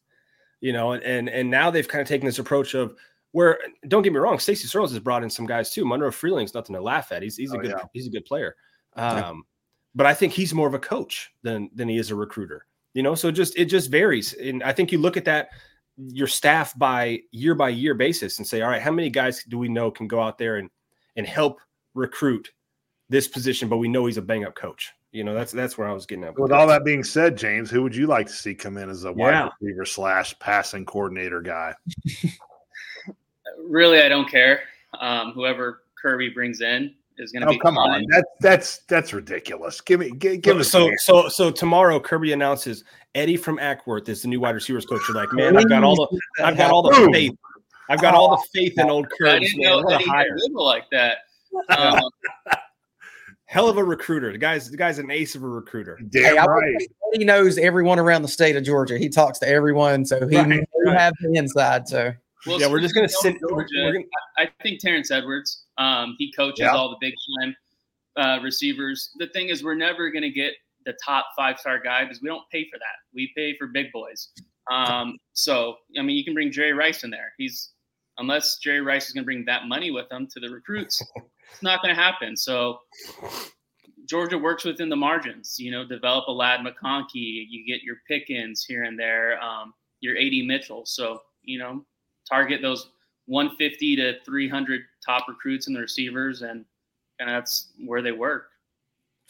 [0.59, 2.95] you know, and and and now they've kind of taken this approach of
[3.31, 5.85] where don't get me wrong, Stacy Searles has brought in some guys too.
[5.85, 7.21] Monroe Freeling's nothing to laugh at.
[7.21, 7.83] He's he's a Oh, good yeah.
[7.93, 8.55] he's a good player.
[8.97, 9.29] Yeah.
[9.29, 9.43] Um,
[9.93, 12.65] but I think he's more of a coach than than he is a recruiter.
[12.93, 14.33] You know, so just it just varies.
[14.33, 15.49] And I think you look at that
[15.97, 19.57] your staff by year by year basis and say, all right, how many guys do
[19.57, 20.69] we know can go out there and
[21.15, 21.59] and help
[21.93, 22.49] recruit
[23.09, 24.91] this position, but we know he's a bang up coach.
[25.11, 26.39] You know, that's that's where I was getting at.
[26.39, 29.03] With all that being said, James, who would you like to see come in as
[29.03, 29.43] a Yeah.
[29.43, 31.75] wide receiver slash passing coordinator guy?
[33.57, 34.61] Really, I don't care.
[34.99, 37.91] Um, whoever Kirby brings in is going to Oh, be come fine.
[37.91, 39.81] on, that's that's that's ridiculous.
[39.81, 42.83] Give me give, give us so so so tomorrow Kirby announces
[43.15, 45.01] Eddie from Acworth is the new wide receivers coach.
[45.07, 47.33] You're like, man, I've got all the I've got all the faith.
[47.89, 49.45] I've got all the faith in old I Kirby.
[49.45, 50.37] didn't know what a Eddie had hire.
[50.53, 51.17] like that.
[51.77, 51.99] Um,
[53.45, 54.31] Hell of a recruiter.
[54.31, 55.99] The guy's the guy's an ace of a recruiter.
[56.09, 56.87] Damn Hey, right.
[57.11, 58.97] He knows everyone around the state of Georgia.
[58.97, 60.97] He talks to everyone, so he Right, right.
[60.97, 61.89] have the inside.
[61.89, 62.13] So
[62.47, 63.49] well, yeah, we're just gonna speaking sit.
[63.49, 64.05] Georgia, we're gonna,
[64.37, 65.63] I think Terrence Edwards.
[65.77, 66.69] Um, he coaches Yeah.
[66.75, 67.55] all the big time
[68.15, 69.09] uh, receivers.
[69.17, 70.53] The thing is, we're never going to get
[70.85, 72.95] the top five star guy because we don't pay for that.
[73.13, 74.29] We pay for big boys.
[74.71, 77.33] Um, so I mean, you can bring Jerry Rice in there.
[77.37, 77.71] He's
[78.17, 81.01] unless Jerry Rice is going to bring that money with him to the recruits,
[81.51, 82.35] it's not going to happen.
[82.37, 82.79] So
[84.05, 85.57] Georgia works within the margins.
[85.57, 87.45] You know, develop a Ladd McConkey.
[87.49, 89.41] You get your Pickens here and there.
[89.41, 90.85] Um, your AD Mitchell.
[90.85, 91.83] So you know,
[92.29, 92.91] target those
[93.25, 96.65] 150 to 300 top recruits and the receivers, and
[97.19, 98.50] and that's where they work.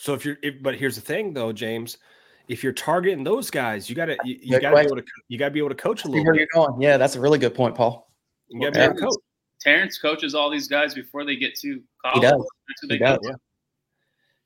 [0.01, 1.99] So if you're, if, but here's the thing though, James,
[2.47, 5.51] if you're targeting those guys, you gotta you, you gotta be able to you gotta
[5.51, 6.39] be able to coach a little Where bit.
[6.39, 6.81] you're going?
[6.81, 8.11] Yeah, that's a really good point, Paul.
[8.49, 9.13] You gotta be able to coach.
[9.61, 12.15] Terrence coaches all these guys before they get to college.
[12.15, 12.49] He does.
[12.67, 13.19] That's He does.
[13.19, 13.35] to.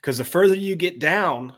[0.01, 1.53] Because the further you get down,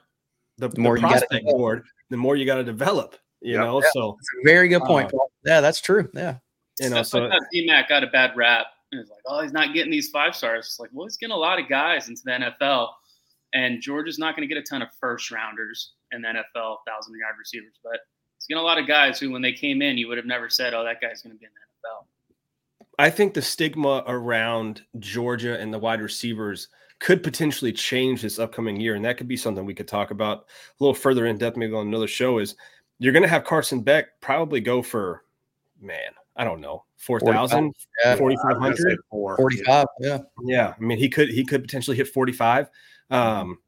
[0.60, 1.58] the, the more you gotta prospect develop.
[1.58, 3.16] board, the more you got to develop.
[3.42, 3.62] You Yep.
[3.64, 3.90] know, Yeah.
[3.94, 6.08] so That's a very good point, Uh, Yeah, that's true.
[6.14, 6.38] Yeah.
[6.80, 8.68] you know, so why D-Mac got a bad rap.
[8.92, 10.68] It's like, oh, he's not getting these five stars.
[10.68, 12.90] It's like, well, he's getting a lot of guys into the NFL,
[13.54, 17.18] and Georgia's not going to get a ton of first rounders in the NFL, thousand
[17.20, 18.00] yard receivers, but
[18.38, 20.50] he's getting a lot of guys who, when they came in, you would have never
[20.50, 22.06] said, oh, that guy's going to be in the NFL.
[23.00, 26.70] I think the stigma around Georgia and the wide receivers
[27.00, 30.40] could potentially change this upcoming year, and that could be something we could talk about
[30.40, 32.40] a little further in depth, maybe on another show.
[32.40, 32.56] Is
[33.00, 35.24] you're going to have Carson Beck probably go for,
[35.80, 38.16] man, I don't know, four thousand, Yeah.
[38.16, 39.00] forty I five was gonna say hundred.
[39.12, 39.36] four.
[39.38, 39.86] 45.
[40.00, 40.18] Yeah.
[40.46, 42.68] Yeah, I mean he could he could potentially hit 45.
[43.10, 43.60] Um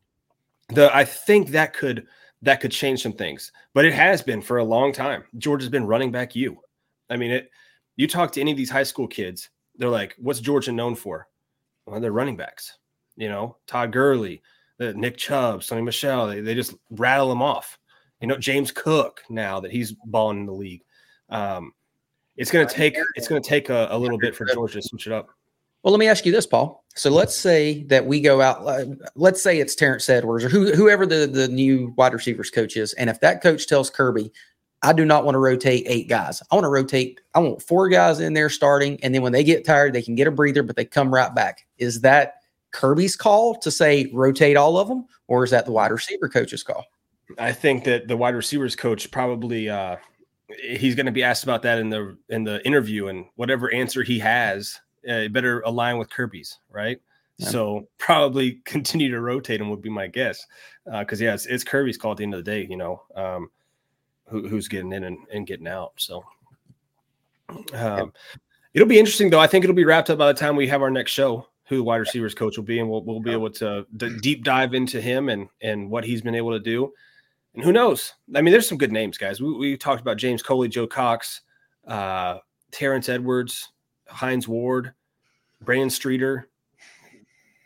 [0.70, 2.06] the I think that could
[2.42, 3.52] that could change some things.
[3.74, 5.24] But it has been for a long time.
[5.38, 6.60] Georgia's been running back you.
[7.10, 7.50] I mean it
[7.96, 11.28] you talk to any of these high school kids, they're like, what's Georgia known for?
[11.86, 12.78] Well, they're running backs.
[13.18, 14.42] You know, Todd Gurley,
[14.80, 17.78] uh, Nick Chubb, Sony Michel, they, they just rattle them off.
[18.22, 20.84] You know, James Cook now that he's balling in the league.
[21.30, 21.74] Um,
[22.38, 24.88] it's going to take it's going to take a, a little bit for Georgia to
[24.88, 25.30] switch it up.
[25.84, 26.84] Well, let me ask you this, Paul.
[26.96, 28.68] So let's say that we go out.
[28.68, 32.76] uh, Let's say it's Terrence Edwards or who, whoever the, the new wide receivers coach
[32.76, 32.94] is.
[32.94, 34.32] And if that coach tells Kirby,
[34.82, 37.88] I do not want to rotate eight guys, I want to rotate, I want four
[37.90, 39.02] guys in there starting.
[39.04, 41.34] And then when they get tired, they can get a breather, but they come right
[41.34, 41.66] back.
[41.78, 42.36] Is that
[42.72, 45.06] Kirby's call to say rotate all of them?
[45.28, 46.86] Or is that the wide receiver coach's call?
[47.38, 49.98] I think that the wide receivers coach probably uh,
[50.62, 54.02] he's going to be asked about that in the in the interview, and whatever answer
[54.02, 57.02] he has, uh, it better align with Kirby's, right?
[57.38, 57.50] Yeah.
[57.50, 60.46] So probably continue to rotate him would be my guess,
[60.86, 63.50] because yeah, it's, it's Kirby's call at the end of the day, you know, um,
[64.28, 65.94] who, who's getting in and, and getting out.
[65.98, 66.24] So
[67.74, 68.14] um,
[68.74, 69.40] it'll be interesting though.
[69.40, 71.48] I think it'll be wrapped up by the time we have our next show.
[71.66, 74.44] Who the wide receivers coach will be, and we'll we'll be able to d- deep
[74.44, 76.92] dive into him and and what he's been able to do.
[77.54, 78.14] And who knows?
[78.36, 79.40] I mean, there's some good names, guys.
[79.40, 81.42] We, we talked about James Coley, Joe Cox,
[81.88, 82.40] uh,
[82.72, 83.70] Terrence Edwards,
[84.10, 84.94] Hines Ward,
[85.62, 86.50] Brandon Streeter.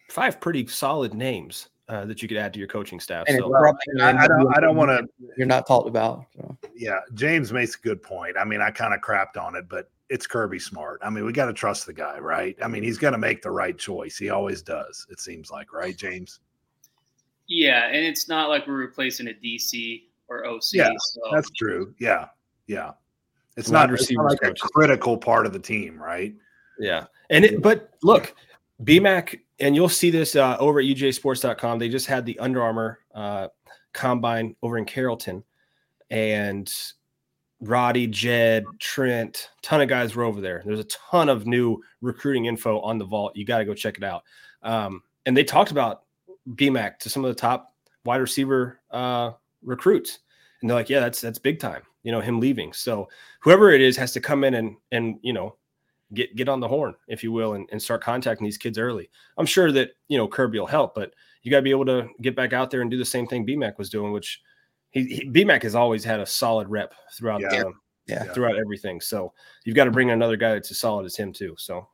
[0.09, 3.25] Five pretty solid names uh, that you could add to your coaching staff.
[3.27, 4.57] And So it's probably I, I don't.
[4.57, 5.07] I don't want to.
[5.37, 6.25] You're not talked about.
[6.35, 6.57] So.
[6.75, 8.35] Yeah, James makes a good point.
[8.39, 11.01] I mean, I kind of crapped on it, but it's Kirby Smart.
[11.03, 12.55] I mean, we got to trust the guy, right?
[12.63, 14.17] I mean, he's going to make the right choice.
[14.17, 15.07] He always does.
[15.09, 16.39] It seems like, right, James?
[17.47, 20.61] Yeah, and it's not like we're replacing a DC or OC.
[20.73, 21.93] Yeah, so That's true.
[21.99, 22.27] Yeah,
[22.67, 22.91] yeah.
[23.55, 26.33] It's not, it's not like a critical part of the team, right?
[26.79, 27.05] Yeah.
[27.29, 28.35] And it, but look,
[28.83, 31.79] BMAC, and you'll see this uh, over at UGASports.com.
[31.79, 33.47] They just had the Under Armour uh,
[33.93, 35.43] combine over in Carrollton,
[36.09, 36.71] and
[37.61, 40.61] Roddy, Jed, Trent, ton of guys were over there.
[40.65, 43.35] There's a ton of new recruiting info on the vault.
[43.35, 44.23] You got to go check it out.
[44.63, 46.03] Um, and they talked about
[46.49, 47.73] BMAC to some of the top
[48.05, 49.31] wide receiver uh,
[49.61, 50.19] recruits,
[50.61, 52.73] and they're like, "Yeah, that's that's big time." You know, him leaving.
[52.73, 53.07] So
[53.41, 55.55] whoever it is has to come in and and you know
[56.13, 59.09] get get on the horn, if you will, and, and start contacting these kids early.
[59.37, 62.07] I'm sure that you know Kirby will help, but you got to be able to
[62.21, 64.41] get back out there and do the same thing BMAC was doing, which
[64.91, 67.49] he, he BMAC has always had a solid rep throughout Yeah.
[67.63, 67.73] the,
[68.07, 68.23] Yeah.
[68.33, 69.01] throughout everything.
[69.01, 69.33] So
[69.65, 71.55] you've got to bring another guy that's as solid as him too.
[71.57, 71.87] So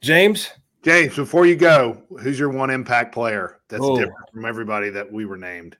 [0.00, 0.50] James,
[0.82, 3.96] James, before you go, who's your one impact player that's Oh.
[3.96, 5.76] different from everybody that we were named?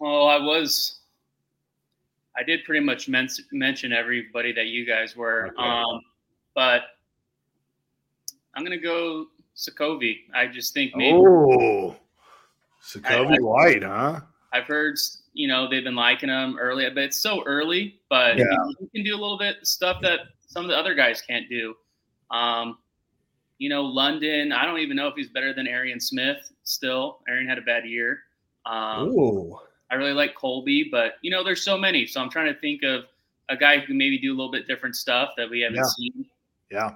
[0.00, 1.00] Well, I was.
[2.36, 5.56] I did pretty much men- mention everybody that you guys were, Okay.
[5.62, 6.00] um,
[6.54, 6.82] but
[8.54, 9.26] I'm gonna go
[9.56, 10.22] Sacovie.
[10.34, 11.96] I just think maybe Oh,
[12.82, 14.20] Sokovie I- White, huh?
[14.52, 14.96] I've heard
[15.32, 18.00] you know they've been liking him early, but it's so early.
[18.08, 18.44] But Yeah.
[18.78, 21.48] he, he can do a little bit stuff that some of the other guys can't
[21.48, 21.76] do.
[22.30, 22.78] Um,
[23.58, 24.52] you know, London.
[24.52, 26.38] I don't even know if he's better than Arian Smith.
[26.64, 28.20] Still, Arian had a bad year.
[28.66, 29.58] Um, Ooh,
[29.94, 32.04] I really like Colby, but you know, there's so many.
[32.04, 33.04] So I'm trying to think of
[33.48, 35.84] a guy who can maybe do a little bit different stuff that we haven't Yeah.
[35.84, 36.26] seen.
[36.70, 36.90] Yeah.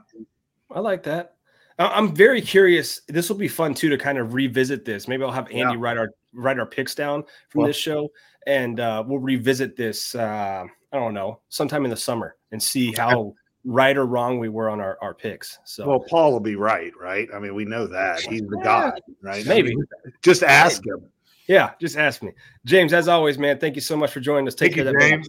[0.70, 1.36] I like that.
[1.78, 3.02] I- I'm very curious.
[3.06, 5.06] This will be fun too to kind of revisit this.
[5.06, 5.76] Maybe I'll have Andy Yeah.
[5.78, 8.10] write our write our picks down from Well- this show,
[8.46, 10.14] and uh, we'll revisit this.
[10.16, 13.34] Uh, I don't know, sometime in the summer, and see how
[13.64, 15.58] right or wrong we were on our, our picks.
[15.64, 17.28] So Well, Paul will be right, right?
[17.34, 18.64] I mean, we know that he's the Yeah.
[18.64, 18.92] guy,
[19.22, 19.44] right?
[19.44, 19.74] I Maybe.
[19.76, 19.84] mean,
[20.22, 21.06] just ask him.
[21.48, 22.32] Yeah, just ask me,
[22.66, 22.92] James.
[22.92, 23.58] As always, man.
[23.58, 24.54] Thank you so much for joining us.
[24.54, 24.88] Take Thank care.
[24.88, 25.28] of that James.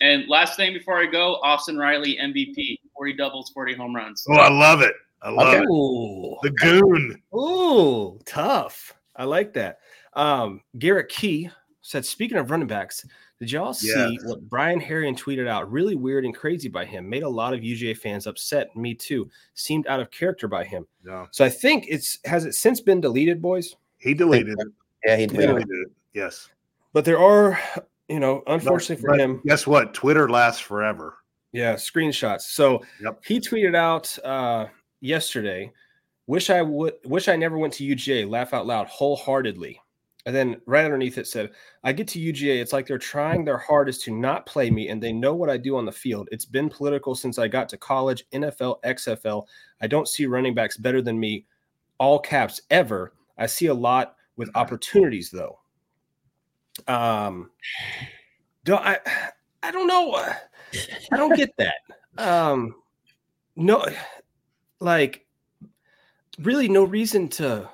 [0.00, 4.24] And last thing before I go, Austin Riley MVP, 40 doubles, 40 home runs.
[4.28, 4.94] Oh, I love it.
[5.22, 5.58] I love Okay.
[5.58, 5.66] it.
[5.68, 6.36] Ooh.
[6.44, 7.22] The goon.
[7.34, 8.94] Ooh, tough.
[9.16, 9.80] I like that.
[10.12, 11.50] Um, Garrett Key
[11.80, 13.04] said, speaking of running backs,
[13.40, 14.24] did y'all see Yes.
[14.24, 15.68] what Brian Herrien tweeted out?
[15.72, 17.08] Really weird and crazy by him.
[17.10, 18.74] Made a lot of UGA fans upset.
[18.76, 19.28] Me too.
[19.54, 20.86] Seemed out of character by him.
[21.02, 23.74] No, So I think it's has it since been deleted, boys?
[23.96, 24.68] he deleted it.
[25.04, 25.46] Yeah, he He did.
[25.46, 25.88] deleted.
[26.14, 26.48] Yes.
[26.92, 27.58] But there are,
[28.08, 29.94] you know, unfortunately for But him, Guess what?
[29.94, 31.16] Twitter lasts forever.
[31.52, 32.42] Yeah, screenshots.
[32.42, 33.24] So Yep.
[33.24, 34.66] he tweeted out uh,
[35.00, 35.72] yesterday,
[36.26, 39.80] "Wish I would, wish I never went to UGA." Laugh out loud, wholeheartedly.
[40.26, 41.52] And then right underneath it said,
[41.84, 42.60] "I get to UGA.
[42.60, 45.56] It's like they're trying their hardest to not play me, and they know what I
[45.56, 46.28] do on the field.
[46.30, 49.46] It's been political since I got to college, NFL, XFL.
[49.80, 51.46] I don't see running backs better than me,
[51.98, 53.14] all caps ever.
[53.38, 55.58] I see a lot with opportunities though.
[56.86, 57.50] Um,
[58.64, 58.98] do I?
[59.62, 60.14] I don't know.
[60.14, 61.74] I don't get that.
[62.16, 62.74] Um,
[63.56, 63.84] no,
[64.80, 65.26] like
[66.38, 67.68] really no reason to.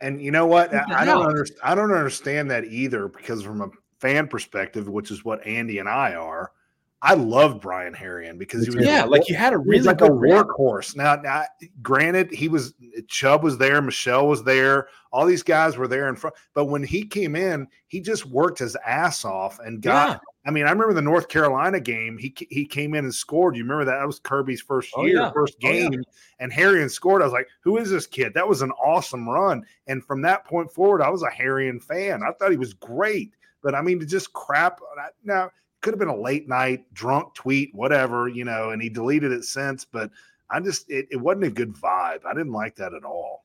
[0.00, 0.74] And you know what?
[0.74, 1.60] I, I don't understand.
[1.62, 5.88] I don't understand that either because from a fan perspective, which is what Andy and
[5.88, 6.52] I are,
[7.00, 10.08] I love Brian Herrien because he was Yeah, like you had a really like a
[10.08, 10.46] good rep.
[10.46, 10.96] workhorse.
[10.96, 11.44] Now, now,
[11.80, 12.74] granted, he was
[13.06, 16.34] Chubb was there, Michel was there, all these guys were there in front.
[16.54, 20.08] But when he came in, he just worked his ass off and got.
[20.10, 20.18] Yeah.
[20.46, 22.16] I mean, I remember the North Carolina game.
[22.18, 23.54] He he came in and scored.
[23.54, 23.98] You remember that?
[23.98, 25.30] That was Kirby's first Oh, year, yeah.
[25.30, 25.88] first Oh, yeah.
[25.90, 26.02] game,
[26.40, 27.20] and Herrien scored.
[27.22, 29.62] I was like, "Who is this kid?" That was an awesome run.
[29.88, 32.22] And from that point forward, I was a Herrien fan.
[32.22, 33.34] I thought he was great.
[33.62, 37.34] But I mean, to just crap uh, now could have been a late night drunk
[37.34, 39.84] tweet, whatever, you know, and he deleted it since.
[39.84, 40.10] But
[40.50, 42.24] I just it, it wasn't a good vibe.
[42.26, 43.44] I didn't like that at all.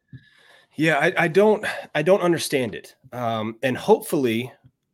[0.75, 2.95] Yeah, I, I don't I don't understand it.
[3.11, 4.51] Um, and hopefully,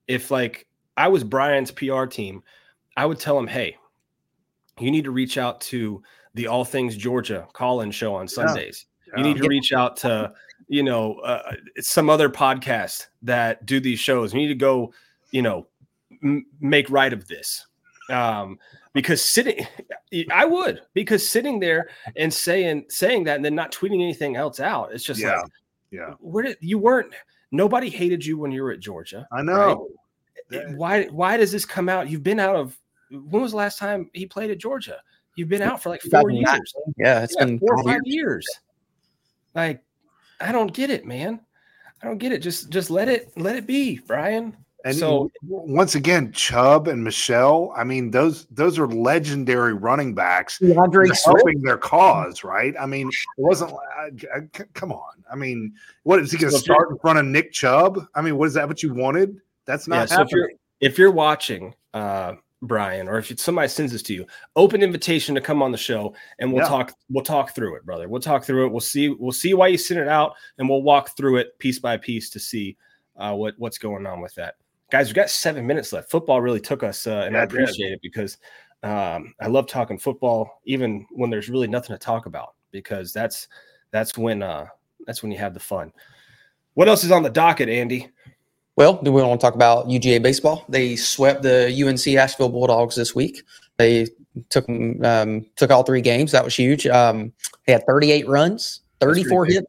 [0.08, 0.68] if like
[0.98, 2.44] I was Brian's PR team,
[2.98, 3.78] I would tell him, hey,
[4.80, 8.86] you need to reach out to the All Things Georgia call-in show on Sundays.
[9.16, 10.32] You need to reach out to,
[10.68, 14.34] you know, uh, some other podcast that do these shows.
[14.34, 14.94] You need to go,
[15.32, 15.68] you know,
[16.24, 17.66] m- make right of this.
[18.10, 18.58] Um,
[18.94, 19.68] because sitting,
[20.32, 24.60] I would because sitting there and saying saying that and then not tweeting anything else
[24.60, 25.42] out, it's just Yeah.
[25.42, 25.52] like
[25.92, 27.14] yeah, where did you weren't
[27.52, 29.28] nobody hated you when you were at Georgia.
[29.32, 29.90] I know.
[30.52, 32.10] It- Why why does this come out?
[32.10, 32.78] You've been out of
[33.12, 35.00] when was the last time he played at Georgia?
[35.36, 36.56] You've been out for like four 2009.
[36.56, 36.74] years.
[36.98, 38.48] Yeah, it's Yeah, been four or five years.
[39.54, 39.84] Like,
[40.42, 41.40] I don't get it, man.
[42.02, 42.40] I don't get it.
[42.40, 44.58] Just just let it let it be, Brian.
[44.86, 50.58] And So- once again, Chubb and Michel, I mean, those those are legendary running backs
[50.60, 52.74] DeAndre helping their cause, right?
[52.80, 53.74] I mean, it wasn't.
[53.98, 54.40] I, I,
[54.74, 55.22] come on.
[55.32, 55.74] I mean,
[56.04, 58.06] what is he going to So start in front of Nick Chubb?
[58.16, 58.68] I mean, what is that?
[58.70, 59.42] What you wanted?
[59.66, 60.58] That's Yeah, not so if you're happening.
[60.80, 64.26] if you're watching uh Brian, or if somebody sends this to you,
[64.56, 66.70] open invitation to come on the show and we'll Yeah.
[66.70, 68.08] talk we'll talk through it, brother.
[68.08, 68.70] We'll talk through it.
[68.72, 71.80] We'll see we'll see why you sent it out and we'll walk through it piece
[71.80, 72.78] by piece to see
[73.18, 74.56] uh what what's going on with that.
[74.92, 76.10] Guys, we've got seven minutes left.
[76.10, 78.38] Football really took us uh, and Yeah, I appreciate it because
[78.84, 83.48] um, I love talking football, even when there's really nothing to talk about, because that's
[83.92, 84.68] that's when uh
[85.06, 85.92] that's when you have the fun.
[86.74, 88.10] What else is on the docket, Andy?
[88.76, 90.64] Well, do we want to talk about UGA baseball?
[90.70, 93.44] They swept the UNC Asheville Bulldogs this week.
[93.78, 94.08] They
[94.50, 96.32] took 'em, um, took all three games.
[96.32, 96.88] That was huge.
[96.88, 97.34] Um,
[97.66, 99.68] they had 38 runs, 34 hits,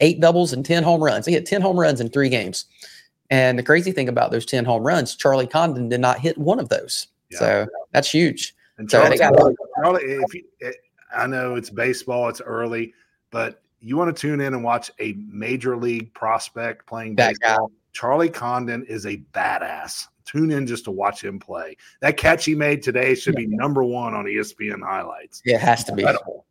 [0.00, 1.26] eight doubles, and 10 home runs.
[1.26, 2.64] They hit 10 home runs in three games.
[3.30, 6.58] And the crazy thing about those 10 home runs, Charlie Condon did not hit one
[6.58, 7.08] of those.
[7.30, 7.38] Yeah.
[7.38, 8.54] So that's huge.
[8.78, 9.28] And So Charlie, they
[9.82, 10.76] Charlie, if you, it,
[11.14, 12.94] I know it's baseball, it's early,
[13.30, 17.48] but you want to tune in and watch a major league prospect playing That guy.
[17.50, 17.72] baseball.
[17.92, 20.06] Charlie Condon is a badass.
[20.24, 21.76] Tune in just to watch him play.
[22.00, 25.42] That catch he made today should be number one on ESPN highlights.
[25.44, 26.02] Yeah, it has to be.
[26.02, 26.44] Incredible.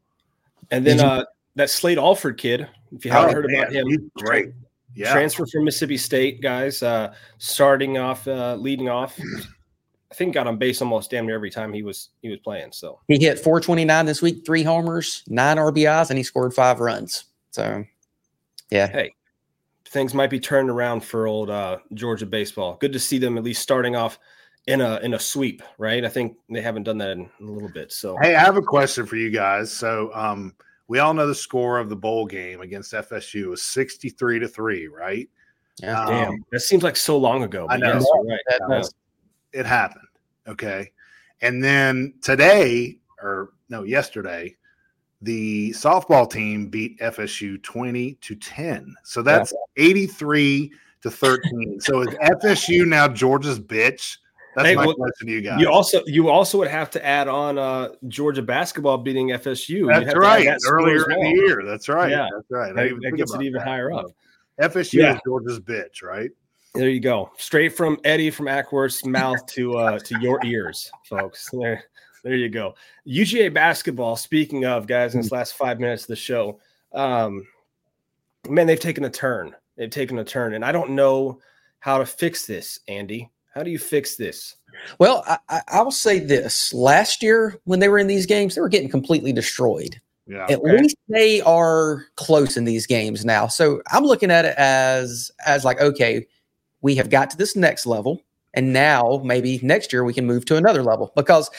[0.72, 1.24] And then uh
[1.56, 4.50] that Slate Alford kid, if you haven't Oh, heard about him, he's great.
[4.98, 5.14] Yeah.
[5.14, 6.82] transfer from Mississippi State, guys.
[6.82, 9.20] Uh, starting off, uh, leading off.
[10.12, 12.72] I think got on base almost damn near every time he was he was playing.
[12.72, 17.26] So He hit 429 this week, three homers, nine RBIs, and he scored five runs.
[17.52, 17.84] So,
[18.72, 19.14] yeah, hey,
[19.86, 22.78] things might be turned around for old uh, Georgia baseball.
[22.80, 24.18] Good to see them at least starting off
[24.68, 26.04] in a in a sweep, right?
[26.04, 27.92] I think they haven't done that in a little bit.
[27.92, 29.72] So Hey, I have a question for you guys.
[29.72, 30.56] So, um,
[30.88, 34.88] we all know the score of the bowl game against FSU was 63 to 3,
[34.88, 35.30] right?
[35.82, 36.02] yeah.
[36.02, 37.68] Um, damn, that seems like so long ago.
[37.70, 37.94] I know.
[37.94, 38.40] yes, right.
[38.48, 38.78] That Yeah.
[38.80, 38.94] was-
[39.54, 40.08] It happened.
[40.48, 40.92] Okay.
[41.42, 44.56] And then today, or no, yesterday,
[45.22, 48.96] the softball team beat FSU 20 to 10.
[49.04, 50.72] So that's 83
[51.02, 51.80] to 13.
[51.80, 54.18] so is FSU now Georgia's bitch?
[54.58, 55.62] That's Hey, my well, question you guys.
[55.62, 59.88] You also you also would have to add on uh, Georgia basketball beating FSU.
[59.88, 60.46] That's right.
[60.46, 61.64] that Earlier in the year.
[61.64, 62.10] That's right.
[62.10, 62.28] Yeah.
[62.34, 62.74] That's right.
[62.74, 63.68] That, that gets it even that.
[63.68, 64.08] higher up.
[64.60, 65.14] FSU Yeah.
[65.14, 66.32] is Georgia's bitch, right?
[66.74, 71.50] There you go, straight from Eddie from Acworth's mouth to uh, to your ears, folks.
[71.52, 71.84] There,
[72.24, 72.74] there you go.
[73.08, 74.16] UGA basketball.
[74.16, 76.60] Speaking of guys, in this last five minutes of the show,
[76.94, 77.48] um,
[78.50, 79.56] man, they've taken a turn.
[79.76, 81.40] They've taken a turn, and I don't know
[81.80, 82.80] how to fix this.
[82.88, 84.56] Andy, how do you fix this?
[85.00, 88.62] Well, I, I, will say this: last year when they were in these games, they
[88.62, 90.00] were getting completely destroyed.
[90.28, 90.44] Yeah.
[90.44, 90.82] At Okay.
[90.82, 93.48] least they are close in these games now.
[93.48, 96.28] So I'm looking at it as as like, okay,
[96.82, 98.22] we have got to this next level,
[98.54, 101.50] and now maybe next year we can move to another level because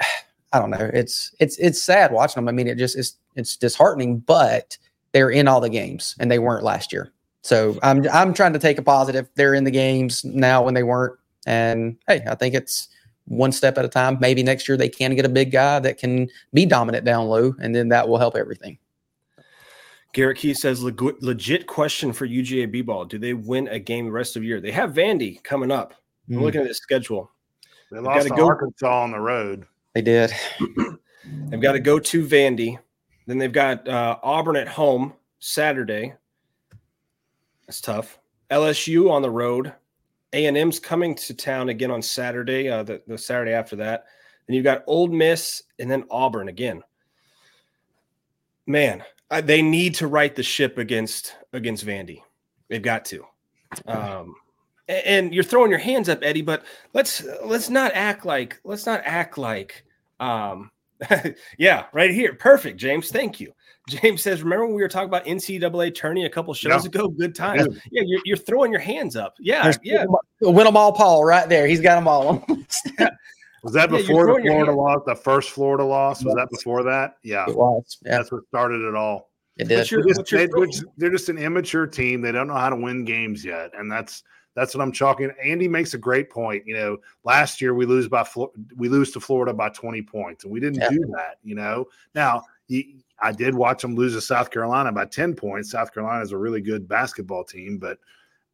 [0.52, 0.90] I don't know.
[0.92, 2.48] It's it's it's sad watching them.
[2.48, 4.76] I mean, it just it's it's disheartening, but
[5.12, 7.10] they're in all the games and they weren't last year.
[7.40, 9.30] So I'm I'm trying to take a positive.
[9.34, 11.18] They're in the games now when they weren't.
[11.46, 12.88] And hey, I think it's
[13.26, 14.18] one step at a time.
[14.20, 17.54] Maybe next year they can get a big guy that can be dominant down low,
[17.60, 18.78] and then that will help everything.
[20.14, 23.04] Garrett Key says "Leg- legit question for UGA B ball.
[23.04, 24.60] Do they win a game the rest of the year?
[24.60, 25.94] They have Vandy coming up.
[26.30, 27.30] I'm Mm, looking at the schedule.
[27.90, 29.66] They They've lost gotta to go- Arkansas on the road.
[29.94, 30.32] They did.
[31.50, 32.78] They've got to go to Vandy.
[33.26, 36.14] Then they've got uh, Auburn at home Saturday.
[37.66, 38.18] That's tough.
[38.50, 39.74] LSU on the road.
[40.32, 42.68] A and M's coming to town again on Saturday.
[42.68, 44.04] Uh, the, the Saturday after that.
[44.46, 46.82] Then you've got Ole Miss and then Auburn again.
[48.66, 52.22] Man, I, they need to right the ship against against Vandy.
[52.68, 53.24] They've got to.
[53.86, 54.34] Um,
[54.88, 56.42] a- and you're throwing your hands up, Eddie.
[56.42, 59.84] But let's let's not act like let's not act like
[60.20, 60.70] um,
[61.58, 62.34] yeah, right here.
[62.34, 63.10] Perfect, James.
[63.10, 63.52] Thank you.
[63.88, 66.88] James says, remember when we were talking about NCAA tourney a couple shows Yeah.
[66.88, 67.08] ago?
[67.08, 67.66] Good times.
[67.90, 69.34] Yeah, you're, you're throwing your hands up.
[69.40, 70.04] Yeah, There's yeah.
[70.42, 71.66] win them all, Paul, right there.
[71.66, 72.44] He's got them all.
[73.64, 75.00] Was that Yeah, before the Florida hand- loss?
[75.06, 76.22] The first Florida loss?
[76.24, 77.14] Was that before that?
[77.24, 77.44] Yeah.
[77.48, 77.98] it was.
[78.04, 79.30] Yeah, That's what started it all.
[79.56, 79.90] it did.
[79.90, 82.20] your- They're just, they, throw- are just, they're just an immature team.
[82.20, 84.22] They don't know how to win games yet, and that's
[84.58, 85.30] that's what I'm chalking.
[85.42, 86.64] Andy makes a great point.
[86.66, 88.26] You know, last year we lose by
[88.76, 90.90] we lose to Florida by 20 points, and we didn't Yeah.
[90.90, 91.38] do that.
[91.44, 92.42] You know, now
[93.20, 95.70] I did watch them lose to South Carolina by 10 points.
[95.70, 97.98] South Carolina is a really good basketball team, but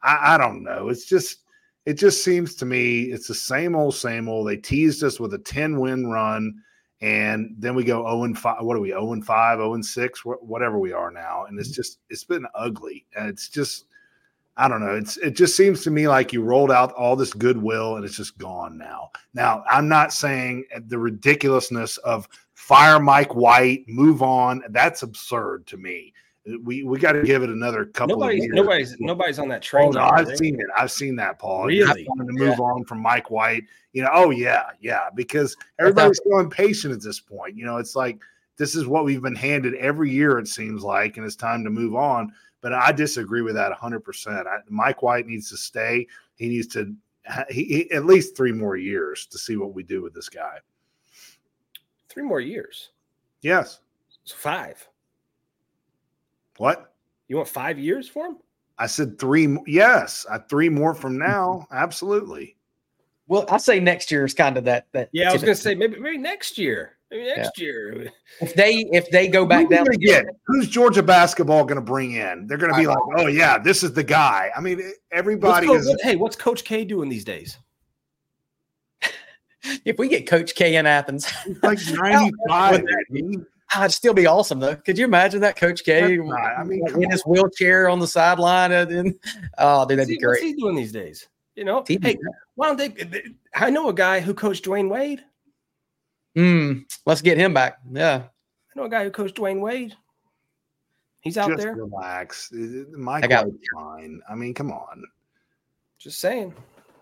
[0.03, 0.91] I, I don't know.
[0.91, 1.39] It's just
[1.87, 4.47] it just seems to me it's the same old, same old.
[4.47, 6.63] They teased us with a 10 win run.
[7.01, 8.57] And then we go 0 and 5.
[8.61, 8.91] What are we?
[8.91, 11.47] 0 and 5, 0 and 6, whatever we are now.
[11.47, 11.75] And it's mm-hmm.
[11.75, 13.05] just, it's been ugly.
[13.17, 13.87] And it's just,
[14.57, 14.95] I don't know.
[14.95, 18.17] It's, it just seems to me like you rolled out all this goodwill and it's
[18.17, 19.11] just gone now.
[19.35, 24.63] Now, I'm not saying the ridiculousness of fire Mike White, move on.
[24.71, 26.13] That's absurd to me.
[26.63, 28.55] We, we got to give it another couple of Nobody's years.
[28.55, 29.91] nobody's nobody's on that Oh, train.
[29.93, 30.37] no, I've right?
[30.39, 30.67] seen it.
[30.77, 31.67] I've seen that, Paul.
[31.67, 32.05] Really?
[32.07, 33.65] Wanting to move on from Mike White.
[33.95, 37.57] You know, oh yeah, yeah, because everybody's so impatient at this point.
[37.57, 38.19] You know, it's like
[38.59, 40.39] this is what we've been handed every year.
[40.39, 42.31] It seems like, and it's time to move on.
[42.65, 44.01] But I disagree with that 100.
[44.01, 46.07] percent Mike White needs to stay.
[46.37, 46.97] He needs to
[47.51, 50.57] he, he, at least three more years to see what we do with this guy.
[52.09, 52.89] Three more years.
[53.43, 53.81] Yes.
[54.25, 54.89] So five.
[56.57, 56.95] What?
[57.29, 58.39] You want five years for him?
[58.79, 59.59] I said three.
[59.67, 61.67] Yes, uh, three more from now.
[61.71, 62.57] Absolutely.
[63.29, 64.87] Well, I say next year is kind of that.
[64.93, 66.97] That Yeah, I was gonna say maybe maybe next year.
[67.15, 68.13] Maybe next year.
[68.41, 70.27] if they if they go back are down, gonna get?
[70.47, 72.47] Who's Georgia basketball going to bring in?
[72.49, 74.51] They're going to be like, oh yeah, this is the guy.
[74.57, 77.57] I mean, everybody Co- is what- hey, what's Coach K doing these days?
[79.85, 82.83] if we get Coach K in Athens, like ninety-five.
[83.77, 84.77] I'd still be awesome though.
[84.77, 88.07] Could you imagine that Coach K That's not- I mean, in his wheelchair on the
[88.07, 88.71] sideline?
[88.73, 89.15] And, and
[89.59, 91.29] oh, dude, that'd What's be he, what's he doing these days?
[91.57, 92.17] You know, He- hey,
[92.57, 92.77] why don't
[93.11, 93.23] they?
[93.55, 95.23] I know a guy who coached Dwyane Wade.
[96.35, 97.79] Hmm, let's get him back.
[97.91, 98.23] Yeah.
[98.25, 99.95] I know a guy who coached Dwyane Wade.
[101.21, 101.75] He's out Just there.
[101.75, 102.51] relax.
[102.53, 104.21] Mike I got- fine.
[104.29, 105.05] I mean, come on.
[105.99, 106.53] Just saying.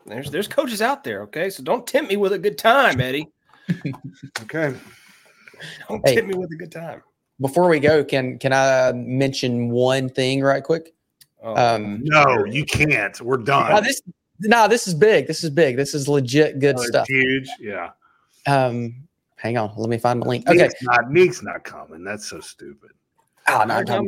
[0.07, 1.23] There's there's coaches out there.
[1.23, 3.29] Okay, so don't tempt me with a good time, Eddie.
[4.43, 4.75] Okay.
[5.89, 6.17] Don't Hey.
[6.17, 7.03] tempt me with a good time.
[7.41, 10.93] Before we go, can can I mention one thing right quick?
[11.43, 13.21] Oh, Um, No, you can't.
[13.21, 13.71] We're done.
[13.73, 14.03] no, this
[14.41, 15.27] no, this is big.
[15.29, 15.77] This is big.
[15.77, 17.07] This is legit good Oh, stuff.
[17.09, 17.49] Huge.
[17.61, 17.91] Yeah.
[18.47, 19.09] Um,
[19.43, 20.49] hang on, let me find the link.
[20.49, 20.63] Okay.
[20.63, 22.05] Neek's not, Neek's not coming.
[22.05, 22.91] That's so stupid.
[23.49, 24.01] Oh, no, Hi.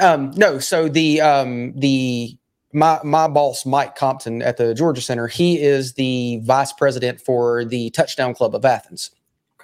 [0.00, 2.36] Um, no, so the um the
[2.72, 7.64] my my boss Mike Compton at the Georgia Center, he is the vice president for
[7.64, 9.10] the Touchdown Club of Athens.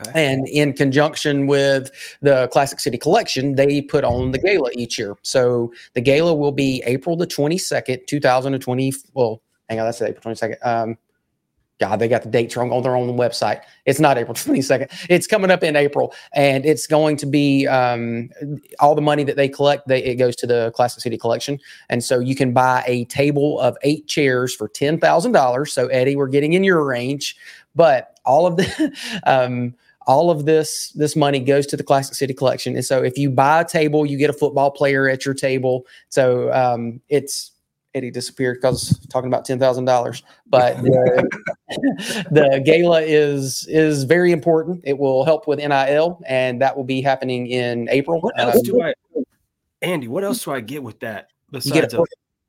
[0.01, 0.11] Okay.
[0.15, 5.15] And in conjunction with the Classic City Collection, they put on the gala each year.
[5.23, 8.93] So the gala will be April the 22nd, 2020.
[9.13, 10.67] Well, hang on, that's April 22nd.
[10.67, 10.99] Um,
[11.81, 13.61] God, they got the dates wrong on their own website.
[13.85, 15.07] It's not April 22nd.
[15.11, 18.31] It's coming up in April, and it's going to be um,
[18.79, 19.89] all the money that they collect.
[19.89, 21.59] They, it goes to the Classic City Collection,
[21.89, 25.73] and so you can buy a table of eight chairs for ten thousand dollars.
[25.73, 27.37] So Eddie, we're getting in your range,
[27.75, 28.93] but all of the
[29.27, 29.75] um,
[30.07, 33.31] all of this this money goes to the Classic City Collection, and so if you
[33.31, 35.87] buy a table, you get a football player at your table.
[36.09, 37.51] So um, it's
[37.95, 40.23] Eddie disappeared because talking about ten thousand dollars.
[40.47, 44.81] But the, gala is is very important.
[44.85, 48.21] It will help with NIL, and that will be happening in April.
[48.21, 48.95] What else um, do I,
[49.83, 50.09] Andy?
[50.09, 51.29] What else do I get with that?
[51.51, 52.05] Besides you get a,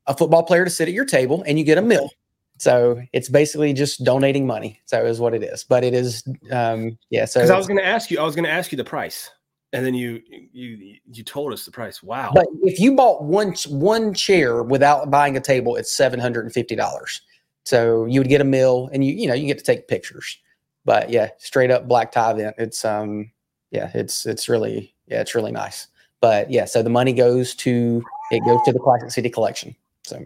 [0.07, 2.09] a, football player to sit at your table, and you get a meal.
[2.57, 4.81] So it's basically just donating money.
[4.85, 5.63] So is what it is.
[5.65, 7.25] But it is, um, yeah.
[7.25, 8.83] So because I was going to ask you, I was going to ask you the
[8.83, 9.29] price
[9.75, 10.21] and then you
[10.53, 12.01] you you told us the price.
[12.01, 12.31] Wow!
[12.33, 16.53] But if you bought one one chair without buying a table, it's seven hundred and
[16.53, 17.21] fifty dollars.
[17.65, 20.37] So you would get a meal, and you you know you get to take pictures.
[20.85, 22.55] But yeah, straight up black tie event.
[22.57, 23.31] It's um
[23.71, 25.87] yeah, it's it's really yeah, it's really nice.
[26.21, 28.01] But yeah, so the money goes to
[28.31, 29.75] it goes to the Classic City Collective.
[30.03, 30.23] So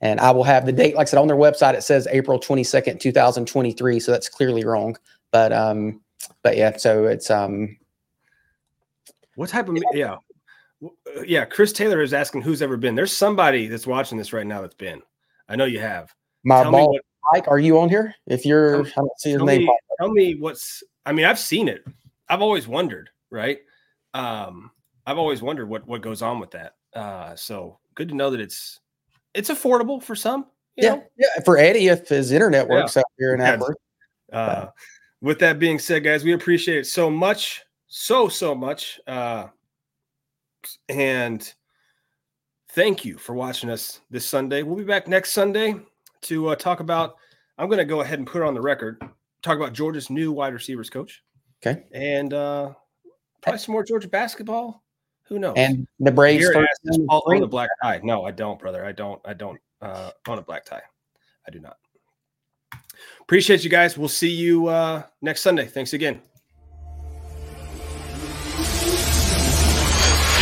[0.00, 1.74] and I will have the date, like I said, on their website.
[1.74, 4.00] It says April twenty second, two thousand twenty three.
[4.00, 4.96] So that's clearly wrong.
[5.30, 6.00] But um,
[6.42, 7.76] but yeah, so it's um
[9.36, 10.16] what type of yeah,
[10.84, 11.44] uh, yeah?
[11.44, 12.94] Chris Taylor is asking who's ever been.
[12.94, 15.02] There's somebody that's watching this right now that's been.
[15.48, 16.12] I know you have.
[16.44, 18.14] My tell ball, what, Mike, are you on here?
[18.26, 19.66] If you're, tell, I don't see his tell name.
[19.66, 20.82] Me, tell me what's.
[21.04, 21.84] I mean, I've seen it.
[22.28, 23.58] I've always wondered, right?
[24.14, 24.70] Um,
[25.06, 26.74] I've always wondered what what goes on with that.
[26.94, 28.80] Uh, so good to know that it's
[29.34, 30.46] it's affordable for some.
[30.76, 31.04] yeah, know?
[31.18, 31.42] yeah.
[31.44, 33.00] For Eddie, if his internet works yeah.
[33.00, 33.74] out here in Acworth.
[34.32, 34.66] Uh,
[35.20, 37.62] with that being said, guys, we appreciate it so much
[37.98, 39.46] so so much uh
[40.90, 41.54] and
[42.72, 44.62] thank you for watching us this sunday.
[44.62, 45.76] We'll be back next sunday
[46.20, 47.14] to uh, talk about
[47.56, 49.00] i'm going to go ahead and put it on the record
[49.40, 51.22] talk about georgia's new wide receivers coach.
[51.64, 51.84] Okay.
[51.90, 52.74] And uh
[53.40, 54.84] probably some more georgia basketball?
[55.28, 55.54] Who knows?
[55.56, 56.46] And the braves
[57.08, 58.02] all own a black tie.
[58.04, 58.84] No i don't brother.
[58.84, 60.82] I don't i don't uh own a black tie.
[61.48, 61.78] I do not.
[63.22, 63.96] Appreciate you guys.
[63.96, 65.64] We'll see you uh next sunday.
[65.64, 66.20] Thanks again